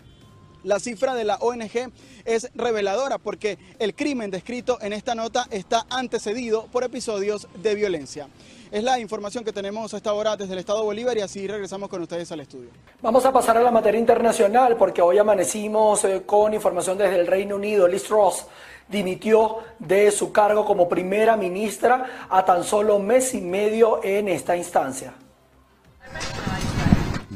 La 0.67 0.81
cifra 0.81 1.15
de 1.15 1.23
la 1.23 1.37
ONG 1.37 1.93
es 2.25 2.51
reveladora 2.53 3.19
porque 3.19 3.57
el 3.79 3.95
crimen 3.95 4.29
descrito 4.29 4.77
en 4.81 4.91
esta 4.91 5.15
nota 5.15 5.47
está 5.49 5.85
antecedido 5.89 6.65
por 6.65 6.83
episodios 6.83 7.47
de 7.55 7.73
violencia. 7.73 8.27
Es 8.69 8.83
la 8.83 8.99
información 8.99 9.45
que 9.45 9.53
tenemos 9.53 9.93
a 9.93 9.97
esta 9.97 10.11
hora 10.11 10.35
desde 10.35 10.51
el 10.51 10.59
Estado 10.59 10.83
Bolívar 10.83 11.17
y 11.17 11.21
así 11.21 11.47
regresamos 11.47 11.87
con 11.87 12.01
ustedes 12.01 12.29
al 12.33 12.41
estudio. 12.41 12.69
Vamos 13.01 13.25
a 13.25 13.31
pasar 13.31 13.55
a 13.55 13.61
la 13.61 13.71
materia 13.71 13.97
internacional 13.97 14.75
porque 14.75 15.01
hoy 15.01 15.17
amanecimos 15.17 16.03
eh, 16.03 16.23
con 16.25 16.53
información 16.53 16.97
desde 16.97 17.15
el 17.15 17.27
Reino 17.27 17.55
Unido. 17.55 17.87
Liz 17.87 18.09
Ross 18.09 18.45
dimitió 18.89 19.59
de 19.79 20.11
su 20.11 20.33
cargo 20.33 20.65
como 20.65 20.89
primera 20.89 21.37
ministra 21.37 22.27
a 22.29 22.43
tan 22.43 22.65
solo 22.65 22.99
mes 22.99 23.33
y 23.33 23.39
medio 23.39 24.03
en 24.03 24.27
esta 24.27 24.57
instancia. 24.57 25.13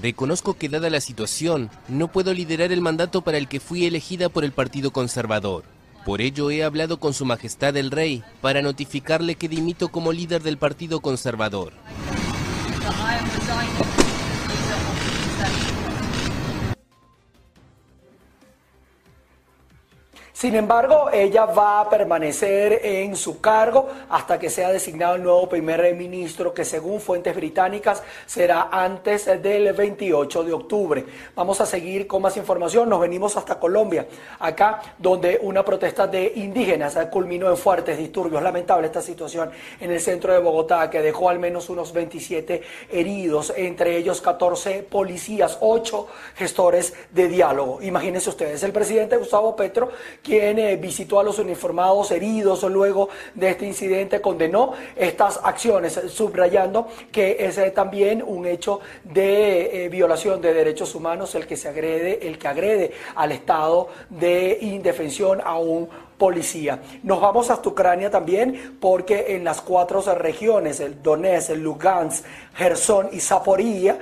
Reconozco 0.01 0.55
que 0.55 0.67
dada 0.67 0.89
la 0.89 0.99
situación, 0.99 1.69
no 1.87 2.07
puedo 2.07 2.33
liderar 2.33 2.71
el 2.71 2.81
mandato 2.81 3.21
para 3.21 3.37
el 3.37 3.47
que 3.47 3.59
fui 3.59 3.85
elegida 3.85 4.29
por 4.29 4.43
el 4.43 4.51
Partido 4.51 4.91
Conservador. 4.91 5.63
Por 6.05 6.21
ello 6.21 6.49
he 6.49 6.63
hablado 6.63 6.99
con 6.99 7.13
Su 7.13 7.25
Majestad 7.25 7.77
el 7.77 7.91
Rey 7.91 8.23
para 8.41 8.63
notificarle 8.63 9.35
que 9.35 9.47
dimito 9.47 9.89
como 9.89 10.11
líder 10.11 10.41
del 10.41 10.57
Partido 10.57 11.01
Conservador. 11.01 11.73
Sin 20.41 20.55
embargo, 20.55 21.07
ella 21.13 21.45
va 21.45 21.81
a 21.81 21.87
permanecer 21.87 22.81
en 22.83 23.15
su 23.15 23.39
cargo 23.39 23.89
hasta 24.09 24.39
que 24.39 24.49
sea 24.49 24.71
designado 24.71 25.13
el 25.13 25.21
nuevo 25.21 25.47
primer 25.47 25.93
ministro, 25.93 26.51
que 26.51 26.65
según 26.65 26.99
fuentes 26.99 27.35
británicas 27.35 28.01
será 28.25 28.69
antes 28.71 29.27
del 29.39 29.71
28 29.71 30.43
de 30.43 30.51
octubre. 30.51 31.05
Vamos 31.35 31.61
a 31.61 31.67
seguir 31.67 32.07
con 32.07 32.23
más 32.23 32.37
información. 32.37 32.89
Nos 32.89 33.01
venimos 33.01 33.37
hasta 33.37 33.59
Colombia, 33.59 34.07
acá 34.39 34.81
donde 34.97 35.37
una 35.43 35.63
protesta 35.63 36.07
de 36.07 36.33
indígenas 36.37 36.97
culminó 37.11 37.47
en 37.47 37.55
fuertes 37.55 37.99
disturbios. 37.99 38.41
Lamentable 38.41 38.87
esta 38.87 39.03
situación 39.03 39.51
en 39.79 39.91
el 39.91 39.99
centro 39.99 40.33
de 40.33 40.39
Bogotá, 40.39 40.89
que 40.89 41.03
dejó 41.03 41.29
al 41.29 41.37
menos 41.37 41.69
unos 41.69 41.93
27 41.93 42.63
heridos, 42.91 43.53
entre 43.55 43.95
ellos 43.95 44.21
14 44.21 44.87
policías, 44.89 45.59
8 45.61 46.07
gestores 46.33 46.95
de 47.11 47.27
diálogo. 47.27 47.79
Imagínense 47.83 48.31
ustedes, 48.31 48.63
el 48.63 48.71
presidente 48.71 49.17
Gustavo 49.17 49.55
Petro, 49.55 49.91
eh, 50.39 50.77
visitó 50.77 51.19
a 51.19 51.23
los 51.23 51.39
uniformados 51.39 52.11
heridos 52.11 52.63
luego 52.63 53.09
de 53.35 53.49
este 53.49 53.65
incidente, 53.65 54.21
condenó 54.21 54.73
estas 54.95 55.39
acciones, 55.43 55.99
subrayando 56.09 56.87
que 57.11 57.37
es 57.39 57.57
eh, 57.57 57.71
también 57.71 58.23
un 58.25 58.45
hecho 58.45 58.79
de 59.03 59.85
eh, 59.85 59.89
violación 59.89 60.41
de 60.41 60.53
derechos 60.53 60.95
humanos 60.95 61.35
el 61.35 61.47
que 61.47 61.57
se 61.57 61.67
agrede, 61.67 62.27
el 62.27 62.37
que 62.37 62.47
agrede 62.47 62.91
al 63.15 63.31
estado 63.31 63.89
de 64.09 64.57
indefensión 64.61 65.41
a 65.43 65.57
un 65.57 65.89
policía. 66.21 66.79
Nos 67.01 67.19
vamos 67.19 67.49
hasta 67.49 67.67
Ucrania 67.67 68.11
también 68.11 68.77
porque 68.79 69.25
en 69.29 69.43
las 69.43 69.59
cuatro 69.59 70.03
regiones, 70.13 70.79
el 70.79 71.01
Donetsk, 71.01 71.49
el 71.49 71.63
Lugansk, 71.63 72.23
Gerson 72.53 73.09
y 73.11 73.19
Zaporizhia, 73.19 73.97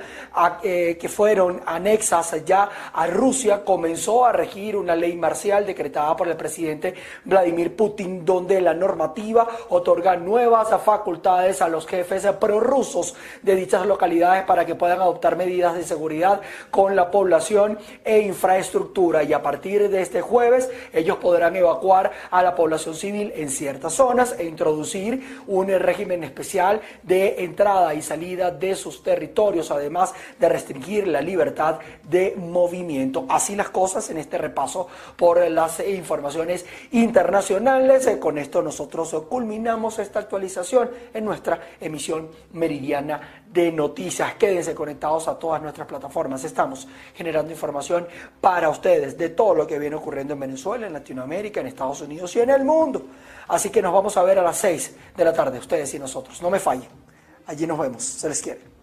eh, 0.62 0.98
que 1.00 1.08
fueron 1.08 1.62
anexas 1.64 2.44
ya 2.44 2.68
a 2.92 3.06
Rusia, 3.06 3.64
comenzó 3.64 4.26
a 4.26 4.32
regir 4.32 4.76
una 4.76 4.94
ley 4.94 5.16
marcial 5.16 5.64
decretada 5.64 6.14
por 6.14 6.28
el 6.28 6.36
presidente 6.36 6.92
Vladimir 7.24 7.74
Putin, 7.74 8.22
donde 8.22 8.60
la 8.60 8.74
normativa 8.74 9.48
otorga 9.70 10.16
nuevas 10.16 10.68
facultades 10.82 11.62
a 11.62 11.68
los 11.68 11.86
jefes 11.86 12.26
prorrusos 12.38 13.14
de 13.40 13.56
dichas 13.56 13.86
localidades 13.86 14.44
para 14.44 14.66
que 14.66 14.74
puedan 14.74 15.00
adoptar 15.00 15.36
medidas 15.36 15.74
de 15.74 15.84
seguridad 15.84 16.42
con 16.70 16.94
la 16.94 17.10
población 17.10 17.78
e 18.04 18.20
infraestructura. 18.20 19.22
Y 19.22 19.32
a 19.32 19.42
partir 19.42 19.88
de 19.88 20.02
este 20.02 20.20
jueves, 20.20 20.68
ellos 20.92 21.16
podrán 21.16 21.56
evacuar 21.56 22.09
a 22.30 22.42
la 22.42 22.54
población 22.54 22.94
civil 22.94 23.32
en 23.36 23.50
ciertas 23.50 23.94
zonas 23.94 24.34
e 24.38 24.44
introducir 24.44 25.42
un 25.46 25.68
régimen 25.68 26.24
especial 26.24 26.80
de 27.02 27.44
entrada 27.44 27.94
y 27.94 28.02
salida 28.02 28.50
de 28.50 28.74
sus 28.74 29.02
territorios, 29.02 29.70
además 29.70 30.14
de 30.38 30.48
restringir 30.48 31.06
la 31.06 31.20
libertad 31.20 31.78
de 32.08 32.34
movimiento. 32.36 33.26
Así 33.28 33.56
las 33.56 33.70
cosas 33.70 34.08
en 34.10 34.18
este 34.18 34.38
repaso 34.38 34.88
por 35.16 35.48
las 35.50 35.80
informaciones 35.80 36.64
internacionales. 36.92 38.08
Con 38.20 38.38
esto 38.38 38.62
nosotros 38.62 39.14
culminamos 39.28 39.98
esta 39.98 40.20
actualización 40.20 40.90
en 41.14 41.24
nuestra 41.24 41.60
emisión 41.80 42.28
meridiana 42.52 43.39
de 43.52 43.72
noticias. 43.72 44.34
Quédense 44.34 44.74
conectados 44.74 45.28
a 45.28 45.38
todas 45.38 45.60
nuestras 45.60 45.86
plataformas. 45.86 46.44
Estamos 46.44 46.86
generando 47.14 47.50
información 47.50 48.06
para 48.40 48.68
ustedes 48.68 49.18
de 49.18 49.30
todo 49.30 49.54
lo 49.54 49.66
que 49.66 49.78
viene 49.78 49.96
ocurriendo 49.96 50.34
en 50.34 50.40
Venezuela, 50.40 50.86
en 50.86 50.92
Latinoamérica, 50.92 51.60
en 51.60 51.66
Estados 51.66 52.00
Unidos 52.00 52.34
y 52.36 52.40
en 52.40 52.50
el 52.50 52.64
mundo. 52.64 53.02
Así 53.48 53.70
que 53.70 53.82
nos 53.82 53.92
vamos 53.92 54.16
a 54.16 54.22
ver 54.22 54.38
a 54.38 54.42
las 54.42 54.56
6 54.58 54.96
de 55.16 55.24
la 55.24 55.32
tarde, 55.32 55.58
ustedes 55.58 55.92
y 55.94 55.98
nosotros. 55.98 56.40
No 56.40 56.50
me 56.50 56.60
fallen. 56.60 56.88
Allí 57.46 57.66
nos 57.66 57.78
vemos. 57.78 58.04
Se 58.04 58.28
les 58.28 58.40
quiere. 58.40 58.79